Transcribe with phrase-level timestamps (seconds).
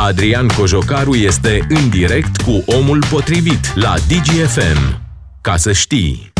[0.00, 5.00] Adrian Cojocaru este în direct cu omul potrivit la DGFM.
[5.40, 6.32] Ca să știi...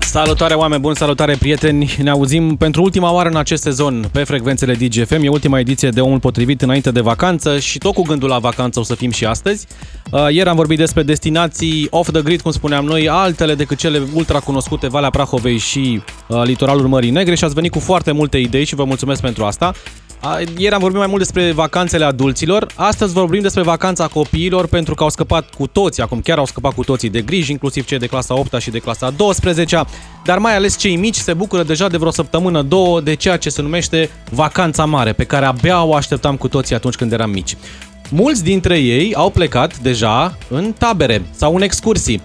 [0.00, 1.94] Salutare oameni buni, salutare prieteni!
[2.02, 5.22] Ne auzim pentru ultima oară în acest sezon pe frecvențele DGFM.
[5.22, 8.80] E ultima ediție de Omul Potrivit înainte de vacanță și tot cu gândul la vacanță
[8.80, 9.66] o să fim și astăzi.
[10.10, 14.02] Uh, ieri am vorbit despre destinații off the grid, cum spuneam noi, altele decât cele
[14.14, 18.38] ultra cunoscute, Valea Prahovei și uh, litoralul Mării Negre și ați venit cu foarte multe
[18.38, 19.72] idei și vă mulțumesc pentru asta.
[20.56, 25.02] Ieri am vorbit mai mult despre vacanțele adulților, astăzi vorbim despre vacanța copiilor pentru că
[25.02, 28.06] au scăpat cu toții, acum chiar au scăpat cu toții de griji, inclusiv cei de
[28.06, 29.80] clasa 8 și de clasa 12
[30.24, 33.48] dar mai ales cei mici se bucură deja de vreo săptămână, două de ceea ce
[33.48, 37.56] se numește vacanța mare, pe care abia o așteptam cu toții atunci când eram mici.
[38.10, 42.22] Mulți dintre ei au plecat deja în tabere sau în excursii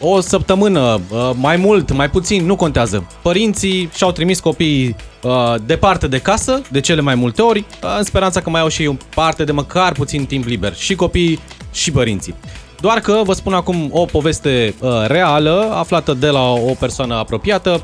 [0.00, 3.06] o săptămână, uh, mai mult, mai puțin, nu contează.
[3.22, 8.04] Părinții și-au trimis copiii uh, departe de casă, de cele mai multe ori, uh, în
[8.04, 10.74] speranța că mai au și o parte de măcar puțin timp liber.
[10.74, 11.40] Și copiii
[11.72, 12.34] și părinții.
[12.80, 14.74] Doar că vă spun acum o poveste
[15.06, 17.82] reală, aflată de la o persoană apropiată,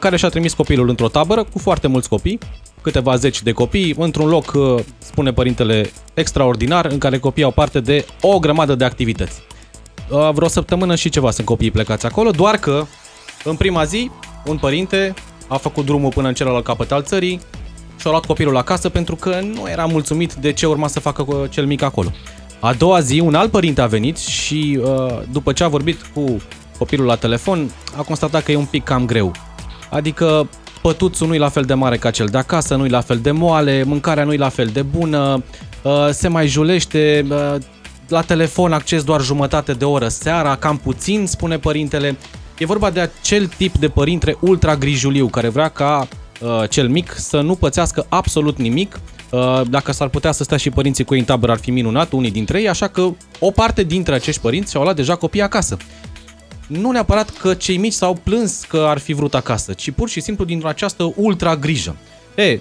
[0.00, 2.38] care și-a trimis copilul într-o tabără cu foarte mulți copii,
[2.82, 4.52] câteva zeci de copii, într-un loc,
[4.98, 9.42] spune părintele, extraordinar, în care copiii au parte de o grămadă de activități.
[10.10, 12.86] Uh, vreo săptămână și ceva sunt copiii plecați acolo, doar că
[13.44, 14.10] în prima zi
[14.46, 15.14] un părinte
[15.48, 17.40] a făcut drumul până în celălalt capăt al țării
[17.96, 21.46] și a luat copilul acasă pentru că nu era mulțumit de ce urma să facă
[21.50, 22.12] cel mic acolo.
[22.60, 26.42] A doua zi, un alt părinte a venit și uh, după ce a vorbit cu
[26.78, 29.32] copilul la telefon, a constatat că e un pic cam greu.
[29.90, 30.48] Adică
[30.82, 33.18] pătuțul nu e la fel de mare ca cel de acasă, nu e la fel
[33.18, 35.42] de moale, mâncarea nu e la fel de bună,
[35.82, 37.26] uh, se mai julește,
[38.08, 42.16] la telefon acces doar jumătate de oră seara, cam puțin, spune părintele.
[42.58, 46.08] E vorba de acel tip de părinte ultra grijuliu care vrea ca
[46.40, 49.00] uh, cel mic să nu pățească absolut nimic.
[49.30, 52.12] Uh, dacă s-ar putea să stea și părinții cu ei în tabără ar fi minunat,
[52.12, 55.76] unii dintre ei, așa că o parte dintre acești părinți și-au luat deja copii acasă.
[56.66, 60.20] Nu neapărat că cei mici s-au plâns că ar fi vrut acasă, ci pur și
[60.20, 61.96] simplu din această ultra grijă.
[62.38, 62.60] E,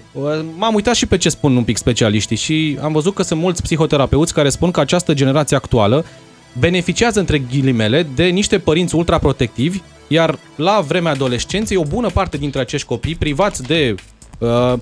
[0.56, 3.62] m-am uitat și pe ce spun un pic specialiștii și am văzut că sunt mulți
[3.62, 6.06] psihoterapeuți care spun că această generație actuală
[6.60, 12.60] beneficiază între ghilimele de niște părinți ultraprotectivi, iar la vremea adolescenței o bună parte dintre
[12.62, 13.96] acești copii privați de
[14.40, 14.74] uh,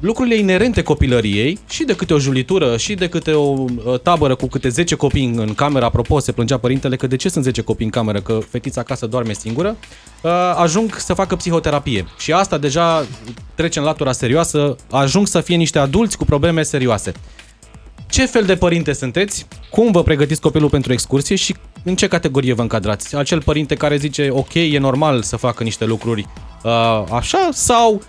[0.00, 4.46] lucrurile inerente copilăriei și de câte o julitură și de câte o uh, tabără cu
[4.46, 7.84] câte 10 copii în cameră, apropo, se plângea părintele că de ce sunt 10 copii
[7.84, 9.76] în cameră, că fetița acasă doarme singură,
[10.22, 12.06] uh, ajung să facă psihoterapie.
[12.18, 13.06] Și asta deja
[13.54, 17.12] trece în latura serioasă, ajung să fie niște adulți cu probleme serioase.
[18.10, 19.46] Ce fel de părinte sunteți?
[19.70, 21.54] Cum vă pregătiți copilul pentru excursie și
[21.84, 23.16] în ce categorie vă încadrați?
[23.16, 26.26] Acel părinte care zice, ok, e normal să facă niște lucruri
[26.62, 28.02] uh, așa sau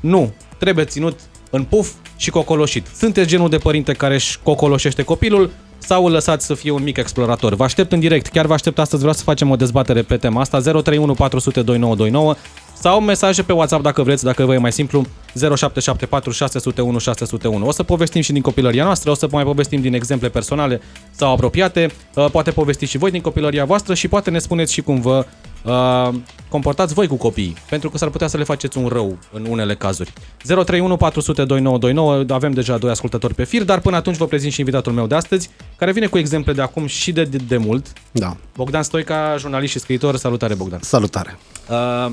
[0.00, 1.18] nu, trebuie ținut
[1.52, 2.86] în puf și cocoloșit.
[2.96, 6.96] Sunteți genul de părinte care își cocoloșește copilul sau îl lăsați să fie un mic
[6.96, 7.54] explorator?
[7.54, 10.40] Vă aștept în direct, chiar vă aștept astăzi, vreau să facem o dezbatere pe tema
[10.40, 12.34] asta, 031 400 2929
[12.82, 17.66] sau mesaje pe WhatsApp dacă vreți, dacă vă e mai simplu, 0774 601 601.
[17.66, 20.80] O să povestim și din copilăria noastră, o să mai povestim din exemple personale
[21.10, 24.80] sau apropiate, uh, poate povesti și voi din copilăria voastră și poate ne spuneți și
[24.80, 25.26] cum vă
[25.64, 26.08] uh,
[26.48, 29.74] comportați voi cu copiii, pentru că s-ar putea să le faceți un rău în unele
[29.74, 30.12] cazuri.
[30.44, 34.60] 031 400 2929, avem deja doi ascultători pe fir, dar până atunci vă prezint și
[34.60, 37.92] invitatul meu de astăzi, care vine cu exemple de acum și de, de, de mult.
[38.10, 38.36] Da.
[38.56, 40.16] Bogdan Stoica, jurnalist și scriitor.
[40.16, 40.80] Salutare, Bogdan.
[40.82, 41.38] Salutare.
[41.70, 42.12] Uh,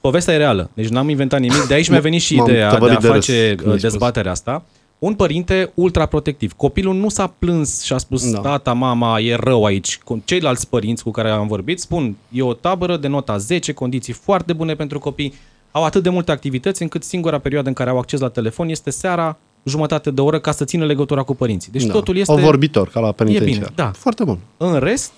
[0.00, 1.66] povestea e reală, deci n-am inventat nimic.
[1.66, 4.64] De aici mi-a venit și ideea de a face de uh, dezbaterea asta.
[4.98, 6.52] Un părinte ultra protectiv.
[6.52, 8.38] Copilul nu s-a plâns și a spus, da.
[8.38, 9.98] tata, mama, e rău aici.
[10.24, 14.52] Ceilalți părinți cu care am vorbit spun, e o tabără de nota 10, condiții foarte
[14.52, 15.34] bune pentru copii,
[15.70, 18.90] au atât de multe activități încât singura perioadă în care au acces la telefon este
[18.90, 21.72] seara, jumătate de oră, ca să țină legătura cu părinții.
[21.72, 21.92] Deci da.
[21.92, 22.32] totul este...
[22.32, 23.42] O vorbitor, ca la părinte.
[23.42, 23.90] E bine, da.
[23.94, 24.38] Foarte bun.
[24.56, 25.12] În rest,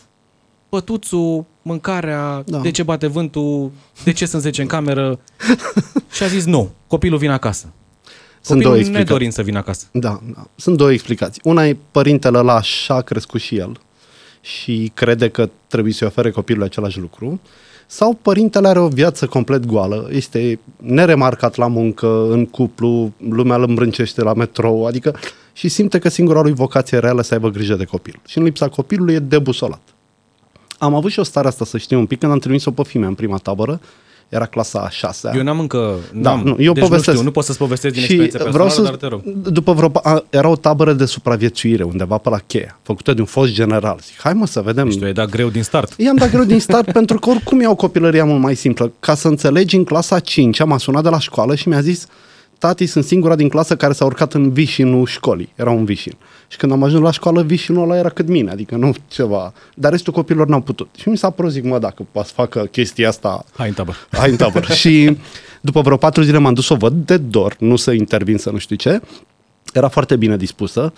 [0.69, 2.59] pătuțul, mâncarea, da.
[2.59, 3.71] de ce bate vântul,
[4.05, 5.19] de ce sunt 10 în cameră.
[6.15, 7.73] și a zis nu, copilul vine acasă.
[8.41, 9.07] Sunt două explicații.
[9.09, 9.87] ne dorim să vină acasă.
[9.93, 11.41] Da, da, sunt două explicații.
[11.45, 13.81] Una e părintele ăla așa a crescut și el
[14.41, 17.41] și crede că trebuie să-i ofere copilului același lucru.
[17.87, 23.63] Sau părintele are o viață complet goală, este neremarcat la muncă, în cuplu, lumea îl
[23.63, 25.19] îmbrâncește la metrou, adică
[25.53, 28.21] și simte că singura lui vocație reală să aibă grijă de copil.
[28.27, 29.81] Și în lipsa copilului e debusolat.
[30.79, 33.09] Am avut și o stare asta, să știu un pic, când am trimis-o pe fimea
[33.09, 33.81] în prima tabără,
[34.31, 35.95] era clasa a 6 Eu n-am încă...
[36.15, 37.07] Da, n-am, nu, eu deci povestesc.
[37.07, 39.23] Nu, știu, nu pot să-ți povestesc din și experiență personală, să, dar te rog.
[39.49, 43.27] După vreo, a, era o tabără de supraviețuire undeva pe la cheia, făcută de un
[43.27, 43.99] fost general.
[44.03, 44.89] Zic, hai mă să vedem.
[44.89, 45.95] Deci tu ai dat greu din start.
[45.97, 48.93] I-am dat greu din start pentru că oricum e o copilărie mult mai simplă.
[49.01, 52.07] Ca să înțelegi, în clasa 5 am sunat de la școală și mi-a zis
[52.61, 55.53] tati sunt singura din clasă care s-a urcat în vișinul școlii.
[55.57, 56.13] Era un vișin.
[56.49, 59.53] Și când am ajuns la școală, vișinul ăla era cât mine, adică nu ceva.
[59.75, 60.89] Dar restul copilor n-au putut.
[60.99, 63.97] Și mi s-a părut, zic, mă, dacă poate să facă chestia asta, Hai în tabără.
[64.11, 64.73] hai în tabără.
[64.81, 65.17] și
[65.61, 68.51] după vreo patru zile m-am dus să o văd de dor, nu să intervin să
[68.51, 69.01] nu știu ce.
[69.73, 70.93] Era foarte bine dispusă.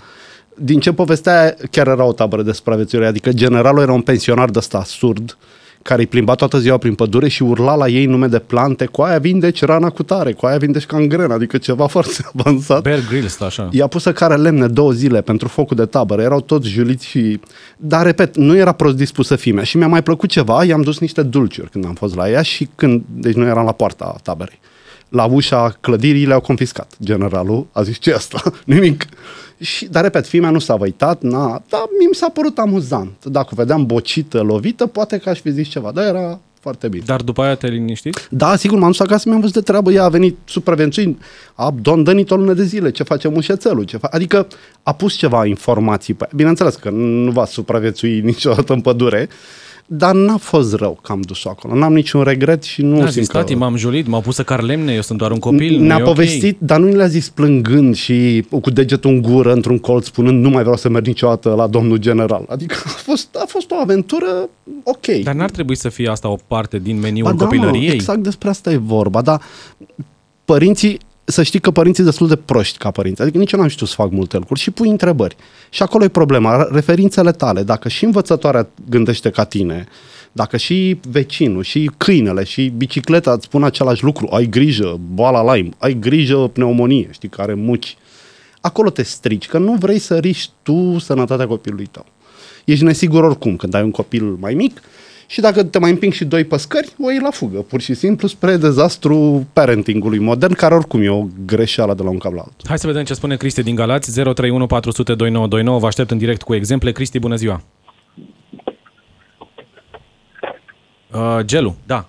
[0.55, 4.59] Din ce povestea, chiar era o tabără de supraviețuire, adică generalul era un pensionar de
[4.59, 5.37] ăsta surd,
[5.83, 9.03] care îi plimba toată ziua prin pădure și urla la ei nume de plante, cu
[9.03, 12.83] aia vindeci rana cu tare, cu aia vindeci cangrena, adică ceva foarte avansat.
[12.83, 13.69] Bear Grylls, așa.
[13.73, 17.41] I-a pus să care lemne două zile pentru focul de tabără, erau toți juliți și...
[17.77, 21.23] Dar, repet, nu era prost dispusă fimea și mi-a mai plăcut ceva, i-am dus niște
[21.23, 23.03] dulciuri când am fost la ea și când...
[23.15, 24.61] Deci nu eram la poarta taberei.
[25.09, 26.93] La ușa clădirii le-au confiscat.
[27.03, 28.43] Generalul a zis, ce asta?
[28.65, 29.07] Nimic.
[29.63, 33.25] Și, dar, repet, fimea nu s-a văitat, n-a, dar mi s-a părut amuzant.
[33.25, 37.03] Dacă o vedeam bocită, lovită, poate că aș fi zis ceva, dar era foarte bine.
[37.07, 38.29] Dar după aia te liniștit?
[38.31, 41.17] Da, sigur, m-am dus acasă, mi-am văzut de treabă, ea a venit supraviețuind,
[41.55, 44.47] a dondănit o lună de zile, ce face mușețelul, ce fa- adică
[44.83, 49.29] a pus ceva informații pe Bineînțeles că nu va supraviețui niciodată în pădure,
[49.95, 51.75] dar n-a fost rău că am dus-o acolo.
[51.75, 53.37] N-am niciun regret și nu Nu, a simt zis, că...
[53.37, 56.01] tati, m-am julit, m-au pus să car lemne, eu sunt doar un copil, Ne-a nu
[56.01, 60.07] e ok." povestit, dar nu le-a zis plângând și cu degetul în gură într-un colț,
[60.07, 62.45] spunând nu mai vreau să merg niciodată la domnul general.
[62.49, 64.49] Adică a fost, a fost o aventură
[64.85, 65.07] ok.
[65.23, 67.93] Dar n-ar trebui să fie asta o parte din meniul Ba da, mă, copilăriei?
[67.95, 69.41] exact despre asta e vorba, dar
[70.45, 73.69] părinții, să știi că părinții sunt destul de proști ca părinți, adică nici eu n-am
[73.69, 75.37] știut să fac multe lucruri și pui întrebări.
[75.71, 79.87] Și acolo e problema, referințele tale, dacă și învățătoarea gândește ca tine,
[80.33, 85.71] dacă și vecinul, și câinele, și bicicleta îți spun același lucru, ai grijă, boala Lyme,
[85.79, 87.97] ai grijă, pneumonie, știi, care muci.
[88.61, 92.07] Acolo te strici, că nu vrei să riști tu sănătatea copilului tău.
[92.65, 94.81] Ești nesigur oricum când ai un copil mai mic
[95.33, 98.29] și dacă te mai împing și doi păscări, o iei la fugă, pur și simplu
[98.29, 102.67] spre dezastru parentingului modern, care oricum e o greșeală de la un cap la altul.
[102.69, 105.79] Hai să vedem ce spune Cristi din Galați, 031 400 2929.
[105.79, 106.93] Vă aștept în direct cu exemple.
[106.93, 107.61] Cristi, bună ziua!
[111.13, 112.07] Uh, gelu, da.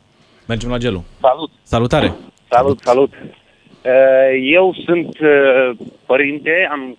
[0.48, 1.04] Mergem la gelu.
[1.22, 1.52] Salut!
[1.64, 2.14] Salutare!
[2.50, 3.12] Salut, salut!
[3.14, 6.98] Uh, Eu sunt uh, părinte, am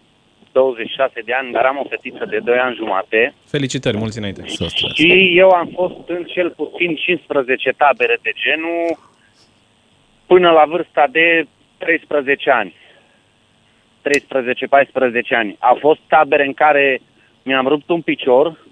[0.55, 4.43] 26 de ani, dar am o fetiță de 2 ani jumate Felicitări, mulți înainte.
[4.47, 4.93] Să stres.
[4.95, 8.99] și eu am fost în cel puțin 15 tabere de genul
[10.27, 11.47] până la vârsta de
[11.79, 12.75] 13 ani.
[14.05, 14.11] 13-14
[15.31, 15.57] ani.
[15.59, 17.01] A fost tabere în care
[17.43, 18.67] mi-am rupt un picior,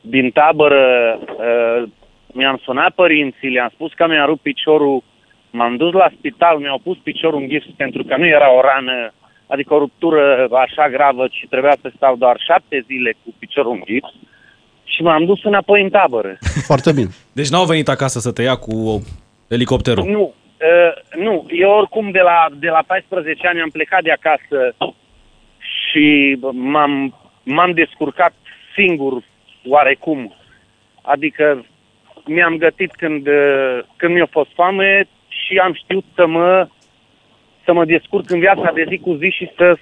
[0.00, 0.84] din tabără
[1.20, 1.88] uh,
[2.32, 5.02] mi-am sunat părinții, le-am spus că mi-a rupt piciorul,
[5.50, 9.12] m-am dus la spital, mi-au pus piciorul în gips pentru că nu era o rană,
[9.52, 13.82] adică o ruptură așa gravă, ci trebuia să stau doar șapte zile cu piciorul în
[13.84, 14.12] gips
[14.84, 16.38] și m-am dus înapoi în tabără.
[16.70, 17.10] Foarte bine.
[17.32, 19.04] Deci n-au venit acasă să te ia cu
[19.48, 20.04] elicopterul.
[20.04, 24.74] Nu, uh, nu, eu oricum de la, de la 14 ani am plecat de acasă
[25.58, 28.34] și m-am, m-am descurcat
[28.76, 29.22] singur
[29.68, 30.34] oarecum.
[31.02, 31.64] Adică
[32.26, 36.68] mi-am gătit când, uh, când mi-a fost foame și am știut să mă,
[37.70, 39.76] să mă descurc în viața de zi cu zi și să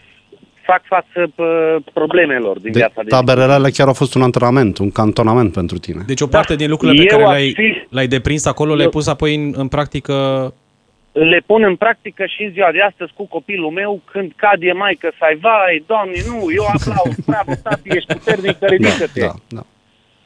[0.71, 3.17] fac față uh, problemelor din De, viața de zi.
[3.17, 6.03] taberele alea chiar au fost un antrenament, un cantonament pentru tine.
[6.07, 6.59] Deci o parte Da.
[6.59, 9.35] din lucrurile pe Eu care aș le-ai, fi- le-ai deprins acolo, le-ai Eu- pus apoi
[9.35, 10.15] în, în practică...
[11.13, 14.95] le pun în practică și în ziua de astăzi cu copilul meu când cade mai
[15.01, 19.21] că să ai vai, doamne, nu, eu aplauz, bravo, tati, ești puternic, ridică-te.
[19.21, 19.63] Da, da.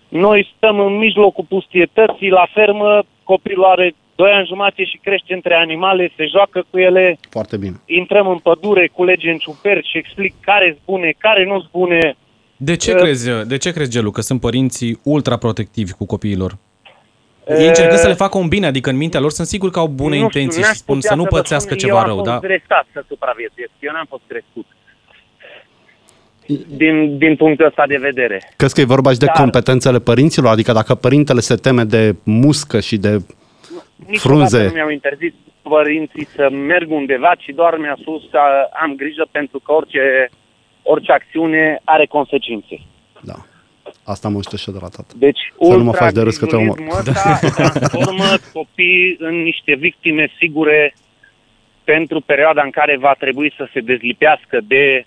[0.09, 5.55] Noi stăm în mijlocul pustietății, la fermă, copilul are 2 ani jumate și crește între
[5.55, 7.76] animale, se joacă cu ele, Foarte bine.
[7.87, 12.17] intrăm în pădure, culegem ciuperci și explic care bune, care nu bune.
[12.57, 16.50] De ce, Uh, crezi, de ce crezi, Gelu, că sunt părinții ultra protectivi cu copiilor?
[17.45, 19.79] Uh, Ei încercând să le facă un bine, adică în mintea lor sunt sigur că
[19.79, 22.07] au bune nu intenții n-aș și spun putea să nu vă pățească spun, ceva eu
[22.07, 22.31] rău, am da?
[22.31, 24.67] fost dresat să supraviețuiesc, eu n-am fost crescut.
[26.76, 28.52] Din, din punctul ăsta de vedere.
[28.57, 30.50] Crezi că e vorba și de Dar- competențele părinților?
[30.52, 33.23] Adică dacă părintele se teme de muscă și de...
[34.06, 34.64] Niciodată Frunze.
[34.66, 35.32] nu mi-au interzis
[35.62, 38.38] părinții să merg undeva, ci doar mi-a spus să
[38.82, 40.30] am grijă pentru că orice,
[40.82, 42.80] orice acțiune are consecințe.
[43.21, 43.35] Da.
[44.04, 45.14] Asta mă știu și eu de la tată.
[45.16, 46.78] Deci, Să nu mă faci de râs că te omor.
[46.78, 50.94] ultraactivismul ăsta transformă copiii în niște victime sigure
[51.85, 55.06] pentru perioada în care va trebui să se dezlipească de,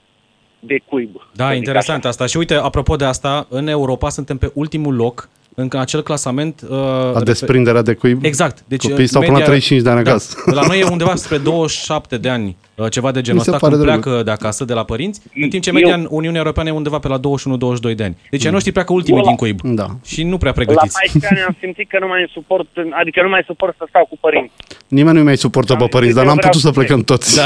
[0.59, 1.09] de cuib.
[1.33, 2.09] Da, Să zic interesant așa.
[2.09, 2.25] asta.
[2.25, 6.61] Și uite, apropo de asta, în Europa suntem pe ultimul loc în acel clasament.
[6.61, 8.23] Uh, La refer- desprinderea de cuib.
[8.23, 8.63] Exact.
[8.67, 10.35] Deci, Copiii stau până la 35 de ani da, acasă.
[10.45, 13.61] La noi e undeva spre 27 de ani uh, ceva de genul Mi se ăsta,
[13.65, 14.03] pare când drăguț.
[14.03, 16.71] pleacă de acasă, de la părinți, în timp ce Eu- media în Uniunea Europeană e
[16.71, 18.17] undeva pe la 21-22 de ani.
[18.29, 19.87] Deci ai noștri pleacă ultimii Eu la- din cuib Da.
[20.05, 20.93] și nu prea La pregătiți.
[20.99, 22.67] 14 ani am simțit că nu mai suport,
[23.01, 24.53] adică nu mai suport să stau cu părinți.
[24.87, 27.01] Nimeni nu mai suportă pe Da, părinți, dar eu n-am vreau putut să să plecăm
[27.11, 27.35] toți.
[27.35, 27.45] Da.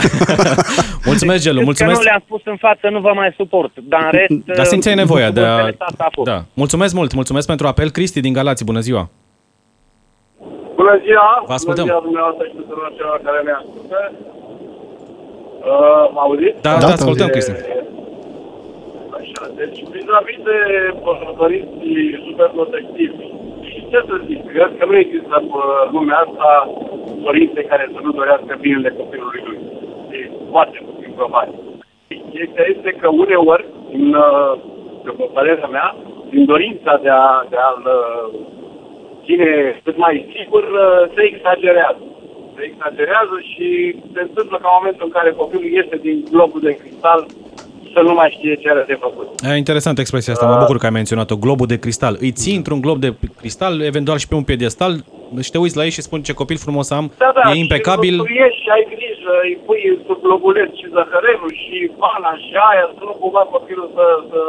[1.10, 1.98] mulțumesc, Gelu, Că mulțumesc.
[1.98, 3.72] nu le-am spus în față, nu vă mai suport.
[3.94, 4.56] Dar în rest...
[4.58, 5.52] Dar simțeai nevoia de a...
[5.54, 6.28] interesat a fost.
[6.30, 6.44] Da.
[6.54, 7.90] Mulțumesc mult, mulțumesc pentru apel.
[7.90, 9.10] Cristi din Galați, bună ziua.
[10.76, 11.30] Bună ziua!
[11.48, 11.84] Vă ascultăm.
[11.86, 13.98] Bună ziua dumneavoastră și tuturor celor care ne ascultă.
[15.60, 16.62] Uh, mă auziți?
[16.62, 16.94] Da, Da, da, da.
[16.98, 17.52] ascultăm, E- Cristi.
[19.20, 20.58] Așa, deci vis-a-vis de
[21.42, 23.24] părinții super protectivi,
[23.70, 25.62] și ce să zic, cred că nu există pe
[25.92, 26.50] lumea asta
[27.24, 29.60] părinte care să nu dorească binele copilului lui.
[30.12, 31.56] E foarte puțin probabil.
[32.34, 34.54] Chestia este că uneori, în, uh,
[35.04, 35.96] după părerea mea,
[36.30, 38.40] din dorința de, a, de a-l uh,
[39.26, 42.04] ține cât mai sigur, uh, se exagerează.
[42.60, 43.68] Se exagerează și
[44.14, 47.20] se întâmplă ca în momentul în care copilul iese din globul de cristal
[47.94, 49.28] să nu mai știe ce are de făcut.
[49.52, 51.36] E interesantă expresia asta, mă bucur că ai menționat-o.
[51.46, 52.14] Globul de cristal.
[52.20, 54.94] Îi ții într-un glob de cristal, eventual și pe un piedestal,
[55.46, 58.14] și te uiți la ei și spun ce copil frumos am, Da, da, e impecabil.
[58.14, 62.54] Și tu ieși și ai grijă, îi pui sub globuleț și zăhărelul și vana și
[62.70, 64.40] aia, să nu cumva copilul să, să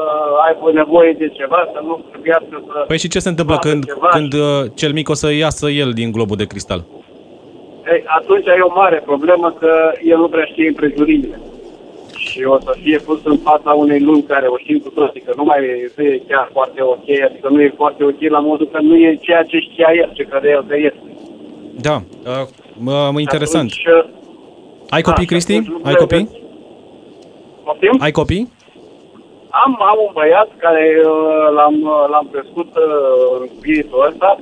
[0.46, 2.76] aibă nevoie de ceva, să nu trebuiască să...
[2.86, 5.66] Păi și ce se întâmplă facă când, ceva când uh, cel mic o să iasă
[5.82, 6.80] el din globul de cristal?
[7.92, 11.40] Ei, atunci e o mare problemă că el nu prea știe împrejurimile.
[12.16, 15.32] Și o să fie pus în fața unei lumi care o știm cu toții, că
[15.36, 18.78] nu mai e, e chiar foarte ok, adică nu e foarte ok la modul că
[18.80, 21.02] nu e ceea ce știa el, ce credea el că este.
[21.80, 21.94] Da,
[22.26, 22.46] uh,
[22.78, 23.70] mă, mă interesant.
[23.72, 24.18] Atunci, uh,
[24.90, 25.52] Ai copii, da, și Cristi?
[25.56, 26.40] atunci Ai lucrurile- copii?
[27.64, 27.96] Poftim?
[28.00, 28.52] Ai copii?
[29.64, 34.38] Am, am un băiat care uh, l-am, uh, l-am crescut uh, în spiritul ăsta.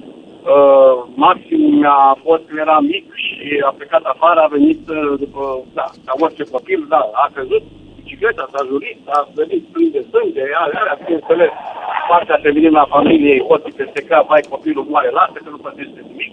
[0.54, 3.38] Uh, maximum mi-a fost când era mic și
[3.68, 5.42] a plecat afară, a venit uh, după,
[5.78, 10.02] da, ca orice copil, da, a căzut cu bicicleta, s-a jurit, a venit plin de
[10.10, 11.50] sânge, alea, alea, bineînțeles,
[12.10, 16.32] partea feminină a familiei, ochii peste cap, vai, copilul moare, lasă că nu pătește nimic.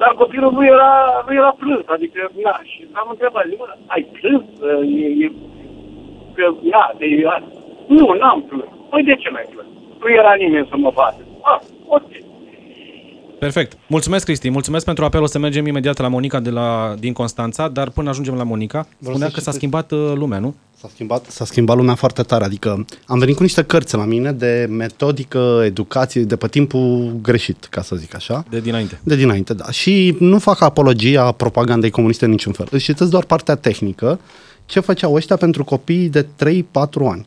[0.00, 0.90] Dar copilul nu era,
[1.26, 4.44] nu era plâns, adică, na, și am întrebat, zic, "Mă, ai plâns?
[5.02, 5.28] E, e,
[6.36, 7.06] că, na, de,
[7.86, 8.70] nu, n-am plâns.
[8.90, 9.68] Păi de ce mai plâns?
[10.00, 11.22] Nu era nimeni să mă bate.
[11.42, 12.10] Ah, ok.
[13.38, 13.76] Perfect.
[13.88, 14.50] Mulțumesc, Cristi.
[14.50, 15.22] Mulțumesc pentru apel.
[15.22, 18.86] O să mergem imediat la Monica de la, din Constanța, dar până ajungem la Monica,
[19.00, 19.56] spunea să că s-a citesc.
[19.56, 20.54] schimbat uh, lumea, nu?
[20.80, 24.32] S-a schimbat, s-a schimbat lumea foarte tare, adică am venit cu niște cărți la mine
[24.32, 28.44] de metodică, educație, de pe timpul greșit, ca să zic așa.
[28.50, 29.00] De dinainte.
[29.02, 29.70] De dinainte, da.
[29.70, 32.66] Și nu fac apologia propagandei comuniste în niciun fel.
[32.70, 34.20] Își citesc doar partea tehnică,
[34.66, 36.26] ce făceau ăștia pentru copiii de 3-4
[37.10, 37.26] ani.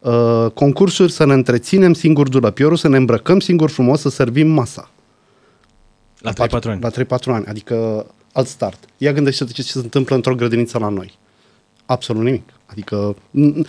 [0.00, 4.90] Uh, concursuri să ne întreținem singur dulăpiorul, să ne îmbrăcăm singur frumos, să servim masa.
[6.34, 6.80] La 3-4 ani.
[6.80, 8.84] La 3-4 ani, adică alt start.
[8.96, 11.18] Ia gândește-te ce se întâmplă într-o grădiniță la noi.
[11.86, 12.48] Absolut nimic.
[12.66, 13.66] Adică n-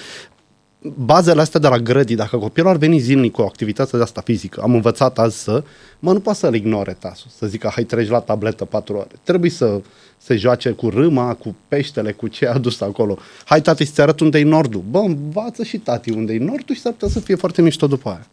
[0.95, 4.21] bazele astea de la grădii, dacă copilul ar veni zilnic cu o activitate de asta
[4.21, 5.63] fizică, am învățat azi să,
[5.99, 9.07] mă, nu poate să-l ignore tasul, să zică, hai treci la tabletă 4 ore.
[9.23, 9.81] Trebuie să
[10.17, 13.17] se joace cu râma, cu peștele, cu ce a adus acolo.
[13.45, 14.83] Hai, tati, să-ți arăt unde e nordul.
[14.89, 18.09] Bă, învață și tati unde e nordul și s-ar putea să fie foarte mișto după
[18.09, 18.27] aia.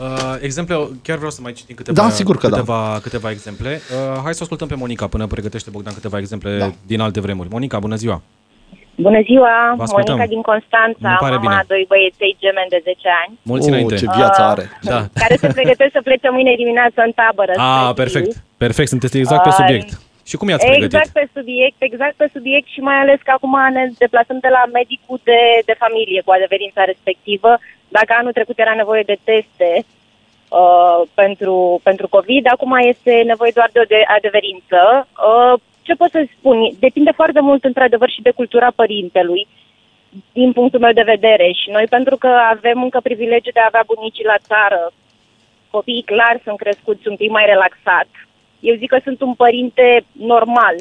[0.00, 2.56] Uh, exemple, chiar vreau să mai citim câteva, Da, sigur că da.
[2.56, 3.70] câteva, câteva exemple.
[3.70, 6.70] Uh, hai să o ascultăm pe Monica până pregătește Bogdan câteva exemple Da.
[6.86, 7.48] din alte vremuri.
[7.50, 8.22] Monica, bună ziua!
[9.08, 10.14] Bună ziua, Vă ascultăm.
[10.16, 11.54] Monica din Constanța, Îmi pare mama bine.
[11.60, 13.94] a doi băieței gemeni de 10 ani, Mulți oh, înainte.
[14.02, 14.64] ce viață are!
[14.92, 15.00] Da.
[15.22, 17.52] care se pregătesc să plece mâine dimineață în tabără.
[17.56, 18.30] Ah, spre perfect.
[18.32, 18.42] Sibiu.
[18.64, 19.58] Perfect, sunteți exact pe Ai.
[19.60, 19.90] subiect.
[20.30, 20.92] Și cum i-ați pregătit?
[20.94, 24.62] Exact pe subiect, exact pe subiect și mai ales că acum ne deplasăm de la
[24.78, 27.50] medicul de, de familie cu adeverința respectivă.
[27.96, 33.70] Dacă anul trecut era nevoie de teste uh, pentru, pentru COVID, acum este nevoie doar
[33.72, 34.80] de o de adeverință.
[35.28, 36.56] Uh, ce pot să spun?
[36.78, 39.48] Depinde foarte mult, într-adevăr, și de cultura părintelui,
[40.32, 41.52] din punctul meu de vedere.
[41.52, 44.92] Și noi, pentru că avem încă privilegiul de a avea bunicii la țară,
[45.70, 48.08] copiii clar sunt crescuți un pic mai relaxat.
[48.60, 50.74] Eu zic că sunt un părinte normal.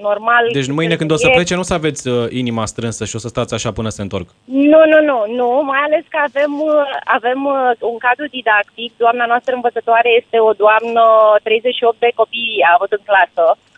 [0.00, 0.44] Normal.
[0.52, 3.16] Deci mâine când o să e- plece nu o să aveți uh, inima strânsă și
[3.16, 4.28] o să stați așa până se întorc.
[4.44, 6.72] Nu, nu, nu, nu, mai ales că avem, uh,
[7.16, 8.90] avem uh, un cadru didactic.
[8.96, 11.04] Doamna noastră învățătoare este o doamnă,
[11.42, 13.75] 38 de copii a avut în clasă uh,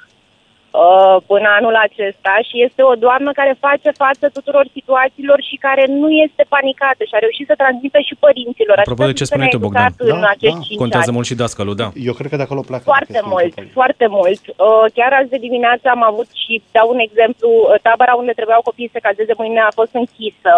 [1.30, 6.08] până anul acesta și este o doamnă care face față tuturor situațiilor și care nu
[6.10, 8.76] este panicată și a reușit să transmită și părinților.
[8.78, 9.86] Apropo de Atâta ce timp cât spuneai ne-a tu, Bogdan.
[9.86, 10.66] educat în Da, acești da.
[10.66, 11.16] cinci Contează ani.
[11.16, 11.88] mult și dascălul, da.
[12.08, 12.84] Eu cred că de acolo pleacă.
[12.94, 14.42] Foarte dacă mult, sunt foarte mult.
[14.48, 18.62] Uh, chiar azi de dimineață am avut și dau un exemplu, uh, tabăra unde trebuiau
[18.68, 20.54] copiii să se cazeze mâine a fost închisă.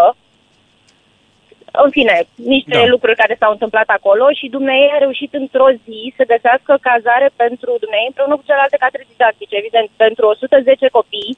[1.84, 2.14] În fine,
[2.54, 2.84] niște Da.
[2.84, 2.92] da.
[2.94, 7.70] lucruri care s-au întâmplat acolo și dumneavoastră a reușit într-o zi să găsească cazare pentru
[7.82, 11.32] dumneavoastră împreună cu celelalte cadre didactice, evident, pentru 110 copii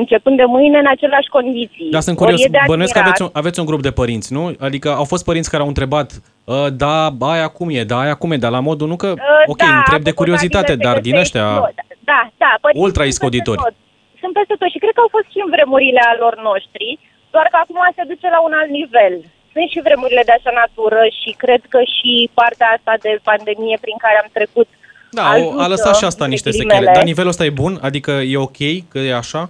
[0.00, 1.90] începând de mâine în aceleași condiții.
[1.96, 3.18] Dar sunt Ori curios, e de bănuiesc că admirat.
[3.20, 4.42] aveți un, aveți un grup de părinți, nu?
[4.68, 6.08] Adică au fost părinți care au întrebat,
[6.54, 6.94] "Uh, da,
[7.32, 9.76] aia cum e, da, aia cum e, dar la modul nu că, Uh, ok, da,
[9.80, 11.68] întreb de a făcut curiozitate, diverse dar din găsești, ăștia, nu,
[12.12, 13.60] Da, da, părinții ultra sunt peste iscoditori.
[13.64, 13.74] tot.
[14.22, 16.88] Sunt peste tot și cred că au fost și în vremurile a lor noștri,
[17.34, 19.14] doar că acum se duce la un alt nivel.
[19.52, 23.98] Sunt și vremurile de așa natură și cred că și partea asta de pandemie prin
[24.04, 24.68] care am trecut
[25.10, 26.78] da, au, a ajută, lăsat și asta între niște ghilimele.
[26.78, 26.96] sechele.
[26.98, 27.72] Dar nivelul ăsta e bun?
[27.88, 29.42] Adică e ok că e așa?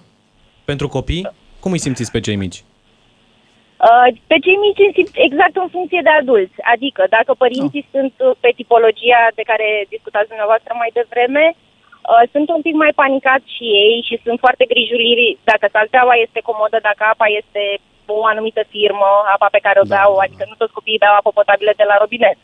[0.64, 1.24] Pentru copii?
[1.62, 2.58] Cum îi simțiți pe cei mici?
[3.88, 6.58] Uh, Pe cei mici în simt exact în funcție de adulți.
[6.74, 12.48] Adică dacă părinții sunt uh, pe tipologia de care discutați dumneavoastră mai devreme, uh, sunt
[12.56, 17.02] un pic mai panicați și ei și sunt foarte grijuliri dacă salteaua este comodă, dacă
[17.12, 17.62] apa este
[18.18, 20.24] o anumită firmă, apa pe care o Da, beau, da, da.
[20.26, 22.38] adică nu toți copiii beau apă potabilă de la robinet.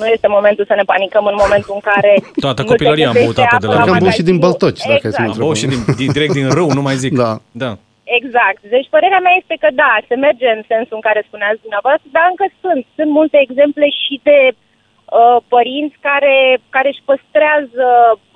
[0.00, 2.12] Nu este momentul să ne panicăm în momentul în care...
[2.44, 4.18] Toată nu se copilăria am băut găsește apă de la apă Cred că am băut
[4.20, 4.44] și din magazin.
[4.44, 5.28] băltoci, dacă ați să mă exact.
[5.30, 5.48] întreb.
[5.50, 7.12] Oh, și din, din, direct din râu, nu mai zic.
[7.24, 7.32] Da.
[7.64, 7.72] Da.
[8.20, 8.60] Exact.
[8.74, 12.26] Deci părerea mea este că da, se merge în sensul în care spuneați dumneavoastră, dar
[12.32, 12.82] încă sunt.
[12.98, 16.34] Sunt multe exemple și de uh, părinți care,
[16.76, 17.86] care își păstrează,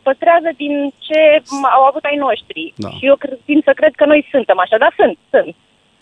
[0.08, 0.74] păstrează din
[1.06, 1.20] ce
[1.76, 2.62] au avut ai noștri.
[2.84, 2.90] Da.
[2.96, 5.50] Și eu cred- tind să cred că noi suntem așa, dar sunt, sunt.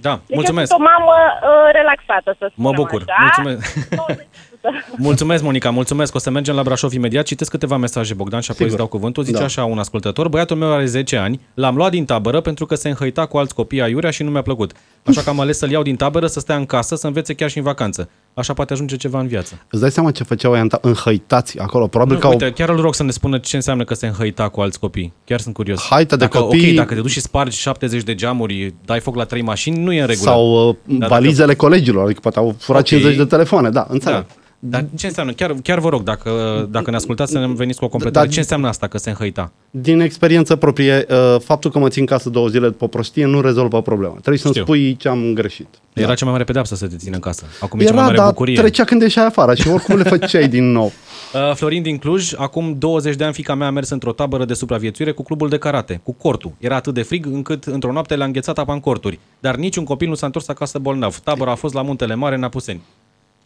[0.06, 0.70] Da, Deci mulțumesc.
[0.70, 3.04] eu sunt o mamă uh, relaxată, să spunem Mă bucur.
[3.06, 3.42] Așa.
[3.42, 3.88] Mulțumesc.
[4.14, 4.26] 90%.
[5.08, 6.14] Mulțumesc, Monica, mulțumesc.
[6.14, 7.24] O să mergem la Brașov imediat.
[7.24, 8.70] Citesc câteva mesaje, Bogdan, și apoi Sigur.
[8.70, 9.22] îți dau cuvântul.
[9.22, 9.44] Zice Da.
[9.44, 12.88] așa un ascultător, băiatul meu are 10 ani, l-am luat din tabără pentru că se
[12.88, 14.72] înhăita cu alți copii aiurea și nu mi-a plăcut.
[15.06, 17.50] Așa că am ales să-l iau din tabără, să stea în casă, să învețe chiar
[17.50, 18.08] și în vacanță.
[18.34, 19.58] Așa poate ajunge ceva în viață.
[19.70, 21.86] Îți dai seama ce făceau ăia în ta- înhăitați acolo?
[21.86, 22.32] Probabil Nu, că au...
[22.32, 25.12] uite, chiar îl rog să ne spună ce înseamnă că se înhăita cu alți copii.
[25.24, 25.82] Chiar sunt curios.
[25.90, 29.14] Haită de dacă, copii- Ok, dacă te duci și spargi 70 de geamuri, dai foc
[29.16, 30.30] la 3 mașini, nu e în regulă.
[30.30, 32.86] Sau uh, dacă- valizele colegilor, adică poate au furat Ok.
[32.86, 34.18] 50 de telefoane, da, înțeleg.
[34.18, 34.26] Da.
[34.66, 35.32] Dar ce înseamnă?
[35.32, 36.30] Chiar, chiar vă rog, dacă,
[36.70, 38.26] dacă ne ascultați să ne veniți cu o completare.
[38.26, 39.52] Da, ce înseamnă asta că se înhăita?
[39.70, 43.82] Din experiență proprie, uh, faptul că mă țin casă două zile după prostie nu rezolvă
[43.82, 44.12] problema.
[44.12, 44.64] Trebuie să-mi Știu.
[44.64, 45.66] spui ce am greșit.
[45.92, 47.44] Era cea mai mare pedeapsă să te țină în casă.
[47.60, 48.56] Acum e cea mai Era, mare dar bucurie.
[48.56, 50.92] trecea când ieșeai afară și oricum le făceai din nou.
[51.34, 54.54] Uh, Florin din Cluj, acum 20 de ani fica mea a mers într-o tabără de
[54.54, 56.52] supraviețuire cu clubul de karate, cu cortul.
[56.58, 59.18] Era atât de frig încât într-o noapte le-a înghețat apa în corturi.
[59.40, 61.18] Dar niciun copil nu s-a întors acasă bolnav.
[61.18, 62.80] Tabăra a fost la Muntele Mare, în Apuseni.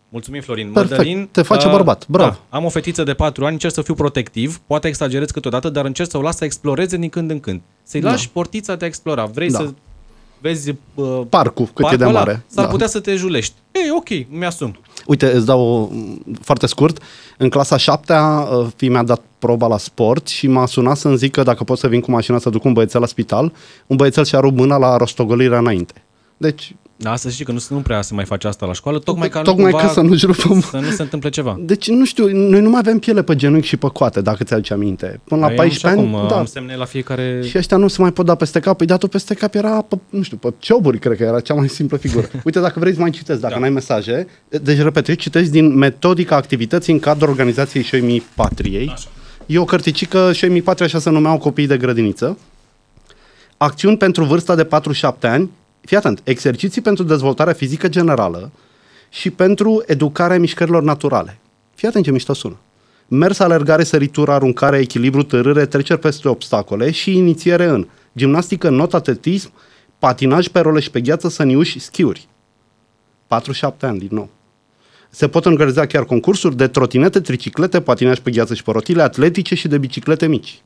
[0.08, 0.70] Mulțumim, Florin.
[0.72, 0.90] Perfect.
[0.96, 2.06] Mădălin, Te face uh, bărbat.
[2.08, 2.30] Bravo.
[2.50, 5.84] Da, am o fetiță de 4 ani, încerc să fiu protectiv, poate exagerez câteodată, dar
[5.84, 7.60] încerc să o las să exploreze din când în când.
[7.82, 8.10] Să-i Da.
[8.10, 9.24] lași portița de a explora.
[9.24, 9.58] Vrei Da.
[9.58, 9.70] să
[10.40, 12.18] vezi uh, Parcul, cât e de parcul ăla?
[12.18, 12.44] mare.
[12.46, 12.70] S-ar Da.
[12.70, 13.54] putea să te julești.
[13.72, 14.76] Ei, ok, mi-asum.
[15.06, 15.88] Uite, îți dau o,
[16.40, 17.02] foarte scurt.
[17.36, 18.14] În clasa 7
[18.76, 22.00] fi mi-a dat proba la sport și m-a sunat să-mi zică dacă pot să vin
[22.00, 23.52] cu mașina să duc un băiețel la spital.
[23.86, 26.02] Un băiețel și-a rupt mâna la rostogolirea înainte.
[26.36, 29.28] Deci, Da, să știi că nu, nu prea se mai face asta la școală, tocmai
[29.28, 31.56] ca, Tocmai nu cumva ca să nu-și rupă să nu se întâmple ceva.
[31.60, 34.72] Deci, nu știu, noi nu mai avem piele pe genunchi și pe coate, dacă ți-aduce
[34.72, 35.20] aminte.
[35.24, 36.38] Până la Păi, 14 am și ani, acum, da.
[36.38, 37.42] am semne la fiecare...
[37.48, 38.76] Și ăștia nu se mai pot da peste cap.
[38.76, 41.68] Păi datul peste cap era, pe, nu știu, pe cioburi, cred că era cea mai
[41.68, 42.28] simplă figură.
[42.44, 43.58] Uite, dacă vrei să mai citesc, dacă Da.
[43.58, 43.66] da.
[43.66, 44.26] n-ai mesaje.
[44.48, 48.90] Deci, repet, eu citesc din metodica activității în cadrul organizației Șoimii Patriei.
[48.92, 49.08] Așa.
[49.46, 52.38] E o cărticică, Șoimii Patria, așa se numeau copiii de grădiniță.
[53.56, 54.68] Acțiuni pentru vârsta de 4-7
[55.20, 55.50] ani.
[55.88, 58.50] Fii atent, exerciții pentru dezvoltarea fizică generală
[59.08, 61.38] și pentru educarea mișcărilor naturale.
[61.74, 62.56] Fii atent ce mișto sună.
[63.08, 69.52] Mers, alergare, săritură, aruncare, echilibru, târâre, treceri peste obstacole și inițiere în gimnastică, not, atletism,
[69.98, 72.28] patinaj pe role și pe gheață, săniuși, schiuri.
[73.26, 74.28] 4-7 ani, din nou.
[75.10, 79.54] Se pot organiza chiar concursuri de trotinete, triciclete, patinaj pe gheață și pe rotile, atletice
[79.54, 80.62] și de biciclete mici.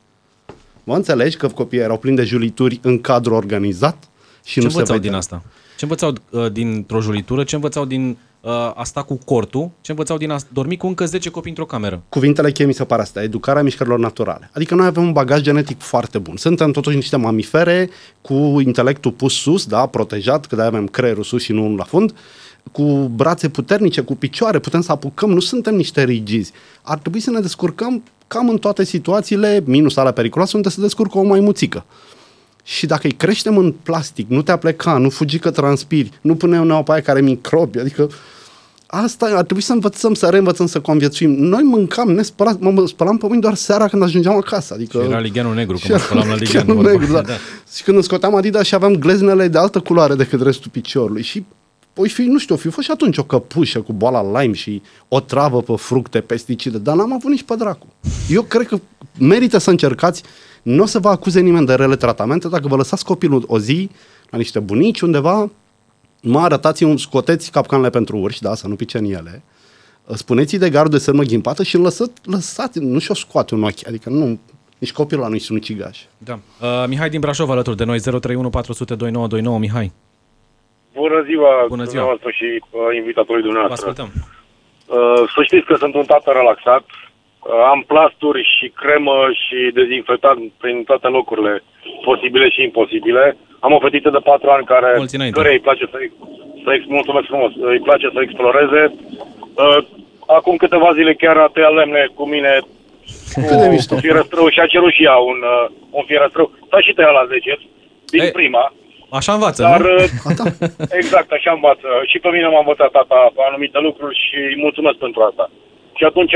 [0.85, 4.07] Mă înțelegi că copiii erau plini de julituri în cadru organizat
[4.45, 5.11] și Ce nu se învățau vedea.
[5.11, 5.43] din asta?
[5.77, 7.45] Ce învățau uh, dintr-o julitură?
[7.45, 9.71] Ce învățau din uh, asta cu cortul?
[9.81, 12.03] Ce învățau din a dormi cu încă 10 copii într-o cameră?
[12.09, 14.51] Cuvintele cheie mi se pare astea, educarea mișcărilor naturale.
[14.55, 16.37] Adică noi avem un bagaj genetic foarte bun.
[16.37, 21.43] Suntem totuși niște mamifere cu intelectul pus sus, da, protejat, că de avem creierul sus
[21.43, 22.15] și nu unul la fund,
[22.73, 22.83] cu
[23.15, 26.53] brațe puternice, cu picioare, putem să apucăm, nu suntem niște rigizi.
[26.83, 31.19] Ar trebui să ne descurcăm cam în toate situațiile, minus alea periculoase, unde se descurcă
[31.19, 31.85] o maimuțică.
[32.63, 36.61] Și dacă îi creștem în plastic, nu te apleca, nu fugi că transpiri, nu pune
[36.61, 38.11] o pe aia care are microbi, adică
[38.87, 41.31] asta ar trebui să învățăm, să reînvățăm să conviețuim.
[41.31, 44.75] Noi mâncam nespălat, mă spălam pe mâini doar seara când ajungeam acasă.
[44.75, 44.99] Adică...
[45.03, 46.77] Și era ligheanul negru, Și că mă spălam la era ligheanul.
[46.77, 47.21] ligheanul vorba.
[47.21, 47.39] negru, da.
[47.75, 51.23] Și când îmi scoteam Adidas și aveam gleznele de altă culoare decât restul piciorului.
[51.23, 51.45] Și
[51.93, 55.21] Păi fi, nu știu, fi fost și atunci o căpușă cu boala Lyme și o
[55.21, 57.87] travă pe fructe, pesticide, dar n-am avut nici pe dracu.
[58.29, 58.81] Eu cred că
[59.19, 60.23] merită să încercați,
[60.63, 63.91] nu o să vă acuze nimeni de rele tratamente dacă vă lăsați copilul o zi
[64.31, 65.51] la niște bunici undeva,
[66.23, 69.43] mă arătați un scoteți capcanele pentru urși, da, să nu pice în ele,
[70.15, 73.87] spuneți-i de gardul de sârmă ghimpată și îl lăsați, lăsați, nu și-o scoate un ochi,
[73.87, 74.39] adică nu,
[74.83, 75.99] Nici copilul ăla nu-i sinucigaș.
[76.19, 76.35] Da.
[76.61, 79.59] Uh, Mihai din Brașov alături de noi, 031 400 2929.
[79.59, 79.93] Mihai,
[80.95, 82.03] Bună ziua, Bună ziua.
[82.03, 83.89] dumneavoastră și uh, invitatorului vă dumneavoastră.
[83.89, 84.11] ascultăm.
[84.97, 86.85] Uh, să știți că sunt un tată relaxat.
[87.43, 91.63] Uh, am plasturi și cremă și dezinfectant prin toate locurile
[92.05, 93.37] posibile și imposibile.
[93.67, 95.39] Am o fetiță de 4 ani care Mulți înainte.
[95.41, 95.97] care îi place să,
[96.65, 98.83] să ex- mulțumesc frumos, îi place să exploreze.
[99.65, 99.79] Uh,
[100.27, 102.53] acum câteva zile chiar a tăiat lemne cu mine
[103.49, 103.95] Cât de mișto.
[103.95, 106.47] cu fierăstrău și a cerut și ea un, uh, un fierăstrău.
[106.71, 107.59] S-a și tăiat la 10
[108.13, 108.65] din Ei, prima.
[109.19, 109.95] Așa învață, Dar, nu?
[109.95, 110.05] uh,
[111.01, 111.89] exact, așa învață.
[112.11, 115.51] Și pe mine m-a învățat tata pe anumite lucruri și îi mulțumesc pentru asta.
[115.99, 116.35] Și atunci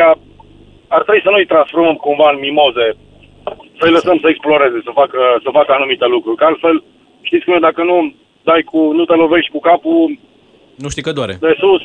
[0.94, 2.86] ar trebui să nu-i transformăm cumva în mimoze,
[3.80, 6.36] să-i lăsăm să exploreze, să facă, să facă anumite lucruri.
[6.36, 6.76] Că altfel,
[7.28, 8.14] știți cum e, dacă nu
[8.48, 10.18] dai cu, nu te lovești cu capul
[10.84, 11.36] Nu știi că doare.
[11.40, 11.82] de sus,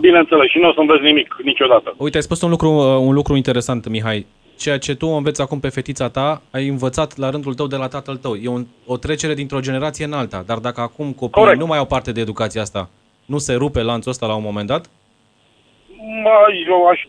[0.00, 1.94] bineînțeles, și nu o să înveți nimic niciodată.
[1.96, 4.26] Uite, ai spus un lucru, uh, un lucru interesant, Mihai.
[4.58, 7.88] Ceea ce tu înveți acum pe fetița ta, ai învățat la rândul tău de la
[7.88, 8.34] tatăl tău.
[8.34, 10.42] E un, o trecere dintr-o generație în alta.
[10.46, 11.58] Dar dacă acum copiii Corect.
[11.60, 12.90] nu mai au parte de educația asta,
[13.26, 14.90] nu se rupe lanțul ăsta la un moment dat?
[16.22, 16.36] Mă,
[16.68, 17.00] eu aș,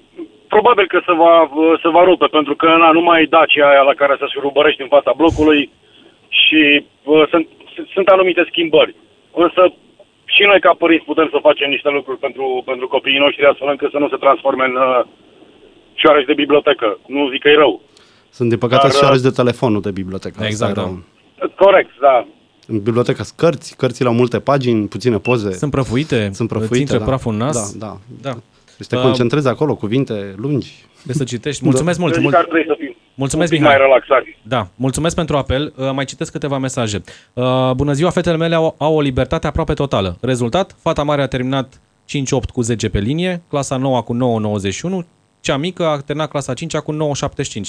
[0.55, 1.35] probabil că se va,
[1.83, 4.37] se va rupe, pentru că na, nu mai e Dacia aia la care să se
[4.45, 5.61] rubărești în fața blocului
[6.41, 6.61] și
[7.13, 7.45] uh, sunt,
[7.93, 8.95] sunt anumite schimbări.
[9.43, 9.61] Însă
[10.35, 13.91] și noi ca părinți putem să facem niște lucruri pentru, pentru copiii noștri astfel încât
[13.91, 15.01] să nu se transforme în uh,
[16.01, 16.87] șoareci de bibliotecă.
[17.15, 17.73] Nu zic că e rău.
[18.37, 20.35] Sunt, din păcate, Dar, și șoareci de telefon, nu de bibliotecă.
[20.37, 20.81] Asta Exact, e da.
[20.81, 20.93] rău.
[21.63, 22.17] Corect, da.
[22.71, 25.51] În bibliotecă sunt cărți, cărțile au multe pagini, puține poze.
[25.51, 26.19] Sunt prăfuite?
[26.39, 27.05] sunt Îți prăfuite, intre da.
[27.11, 27.75] praful în nas?
[27.77, 27.93] Da, da.
[28.29, 28.35] da.
[28.77, 30.73] Deci te Uh, concentrezi acolo, cuvinte lungi.
[30.93, 31.63] Trebuie să citești.
[31.63, 32.15] Mulțumesc mult!
[32.15, 32.33] Eu zic mult.
[32.35, 33.77] că ar trebui să fim Mulțumesc, un pic Mihai.
[33.79, 34.37] mai relaxați.
[34.43, 35.73] Da, mulțumesc pentru apel.
[35.77, 37.01] Uh, Mai citesc câteva mesaje.
[37.33, 40.17] Uh, Bună ziua, fetele mele au, au o libertate aproape totală.
[40.21, 44.13] Rezultat, fata mare a terminat 5-8 cu 10 pe linie, clasa 9 cu
[45.01, 45.05] 9,91,
[45.45, 46.97] cea mică a terminat clasa 5 cu 9,75,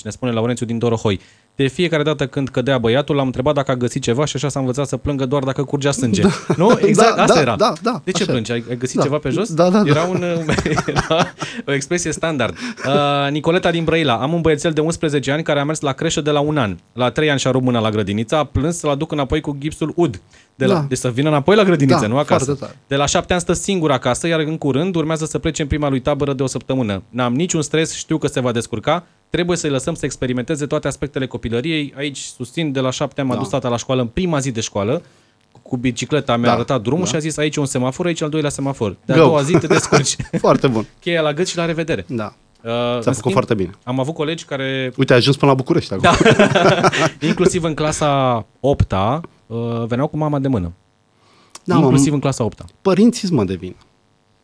[0.04, 1.20] ne spune Laurențiu din Dorohoi.
[1.54, 4.60] De fiecare dată când cădea băiatul, l-am întrebat dacă a găsit ceva și așa s-a
[4.60, 6.22] învățat să plângă doar dacă curgea sânge.
[6.56, 6.78] Nu?
[6.82, 7.56] Exact, Da, asta da, era.
[7.56, 8.34] da, da, de ce așa e.
[8.34, 8.52] plângi?
[8.52, 9.02] Ai, ai găsit Da.
[9.02, 9.54] ceva pe jos?
[9.54, 9.90] Da, da, da.
[9.90, 10.22] Era, un,
[10.86, 11.32] era
[11.66, 12.56] o expresie standard.
[12.86, 14.14] Uh, Nicoleta din Brăila.
[14.16, 16.76] Am un băiețel de 11 ani care a mers la creșă de la un an.
[16.92, 19.92] La 3 ani și-a rupt mâna la grădiniță, a plâns să-l aduc înapoi cu gipsul
[19.96, 20.20] UD.
[20.56, 20.84] De la, Da.
[20.88, 22.44] Deci să vină înapoi la grădiniță, Da, nu acasă.
[22.44, 22.76] foarte tare.
[22.86, 25.88] De la 7 ani stă singur acasă, iar în curând urmează să plece în prima
[25.88, 27.02] lui tabără de o săptămână.
[27.08, 29.06] N-am niciun stres, știu că se va descurca.
[29.30, 31.94] Trebuie să-i lăsăm să experimenteze toate aspectele copilăriei.
[31.96, 33.40] Aici susțin, de la 7 ani m-a Da.
[33.40, 35.02] dus tata la școală în prima zi de școală.
[35.62, 37.10] Cu bicicleta mi-a Da, arătat drumul da.
[37.10, 38.96] și a zis aici e un semafor, aici al doilea semafor.
[39.04, 39.22] De a Go.
[39.22, 40.16] doua zi te descurci.
[40.38, 40.86] Foarte bun.
[41.00, 42.04] Cheia la gât și la revedere.
[42.08, 42.34] Da.
[42.62, 43.70] Uh, Ți-a în făcut foarte bine.
[43.84, 46.02] Am avut colegi care, Uite, ai ajuns până la București acum.
[46.02, 46.80] da,
[47.26, 50.72] inclusiv în clasa 8-a, uh, veneau cu mama de mână.
[51.64, 52.64] Da, inclusiv mă, în clasa 8-a.
[52.82, 53.76] părinții mă devin.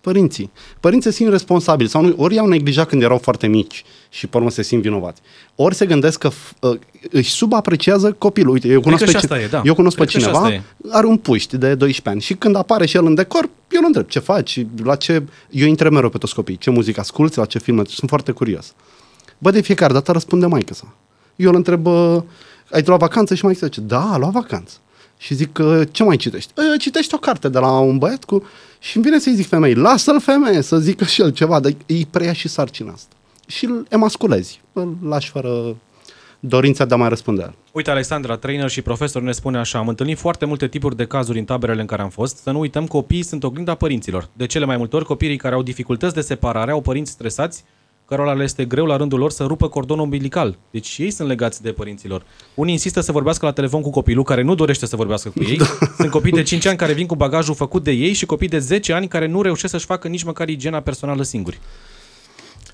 [0.00, 0.50] Părinții.
[0.80, 4.36] Părinții se simt responsabili sau nu, ori i-au neglijat când erau foarte mici și pe
[4.36, 5.20] urmă se simt vinovați.
[5.54, 6.78] Ori se gândesc că f- uh,
[7.10, 8.52] își subapreciază copilul.
[8.52, 9.62] Uite, eu cunosc, că pe, și cine- asta e, da.
[9.64, 10.62] eu cunosc pe Cred că și cineva, asta e.
[10.90, 13.86] are un puști de 12 ani și când apare și el în decor, eu îl
[13.86, 15.22] întreb ce faci, la ce...
[15.50, 18.74] Eu întreb mereu pe toți copiii, ce muzică asculți, la ce filme, sunt foarte curios.
[19.38, 20.94] Bă, de fiecare dată răspunde maică sa.
[21.36, 22.22] Eu îl întreb, "Bă,
[22.70, 23.34] ai luat vacanță?
[23.34, 24.76] Și mai zice, da, a luat vacanță.
[25.22, 26.52] Și zic, "Ă, ce mai citești?
[26.72, 28.42] "Ă, Citești o carte de la un băiat cu...
[28.78, 32.06] Și îmi vine să-i zic femeii, lasă-l femeie să zică și el ceva, dar îi
[32.10, 33.14] preia și sarcina asta.
[33.46, 35.76] Și îl emasculezi, îl lași fără
[36.40, 37.54] dorința de a mai răspunde la el.
[37.72, 41.38] Uite, Alexandra, trainer și profesor, ne spune așa, am întâlnit foarte multe tipuri de cazuri
[41.38, 44.28] în taberele în care am fost, să nu uităm, copiii sunt oglinda părinților.
[44.32, 47.64] De cele mai multe ori, copiii care au dificultăți de separare au părinți stresați,
[48.14, 50.58] cărora le este greu la rândul lor să rupă cordonul umbilical.
[50.70, 52.22] Deci și ei sunt legați de părinților.
[52.54, 55.58] Unii insistă să vorbească la telefon cu copilul care nu dorește să vorbească cu ei.
[55.96, 58.58] Sunt copii de 5 ani care vin cu bagajul făcut de ei și copii de
[58.58, 61.58] 10 ani care nu reușesc să-și facă nici măcar igiena personală singuri.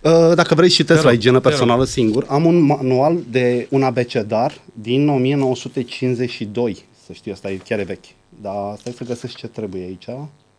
[0.03, 1.53] Uh, Dacă vrei și test Te la rog, igienă te rog.
[1.53, 6.85] personală singur, am un manual de un abecedar din 1952.
[7.07, 8.05] Să știi, asta e chiar e vechi.
[8.42, 10.07] Dar stai să găsesc ce trebuie aici.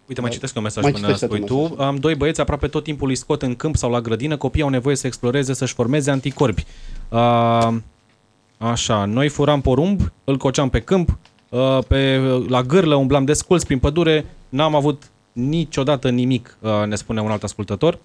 [0.10, 1.82] Uite, mai citesc un mesaj Mai până citește spui tu tu.
[1.82, 4.38] Am doi băieți, aproape tot timpul îi scot în câmp sau la grădină.
[4.38, 6.66] Copiii au nevoie să exploreze, să-și formeze anticorpi.
[7.10, 7.82] A,
[8.58, 11.18] așa, noi furam porumb, îl coceam pe câmp,
[11.50, 12.18] a, pe,
[12.48, 17.44] la gârlă umblam desculți prin pădure, n-am avut niciodată nimic, a, ne spune un alt
[17.44, 18.00] ascultător.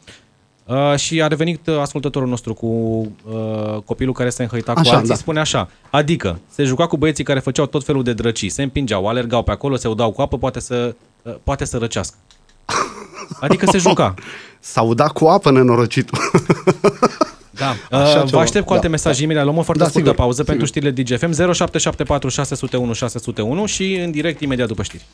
[0.66, 4.94] Uh, și a revenit uh, ascultătorul nostru cu uh, copilul care se înhăita cu Așa,
[4.94, 5.14] alții, da.
[5.14, 9.06] spune așa, adică se juca cu băieții care făceau tot felul de drăcii, se împingeau,
[9.06, 10.94] alergau pe acolo, se udau cu apă, poate să, uh,
[11.44, 12.14] poate să răcească.
[13.40, 14.14] Adică se juca.
[14.60, 16.18] S-au dat cu apă nenorocitul.
[17.58, 17.66] Da.
[17.98, 18.24] Așa Uh, ceva.
[18.24, 19.22] vă aștept cu alte Da, mesaje da.
[19.24, 19.44] imediat.
[19.44, 20.48] Luăm o foarte Da, scurtă sigur, pauză sigur.
[20.50, 25.04] pentru știrile DGFM 0774 601 601 și în direct imediat după știri.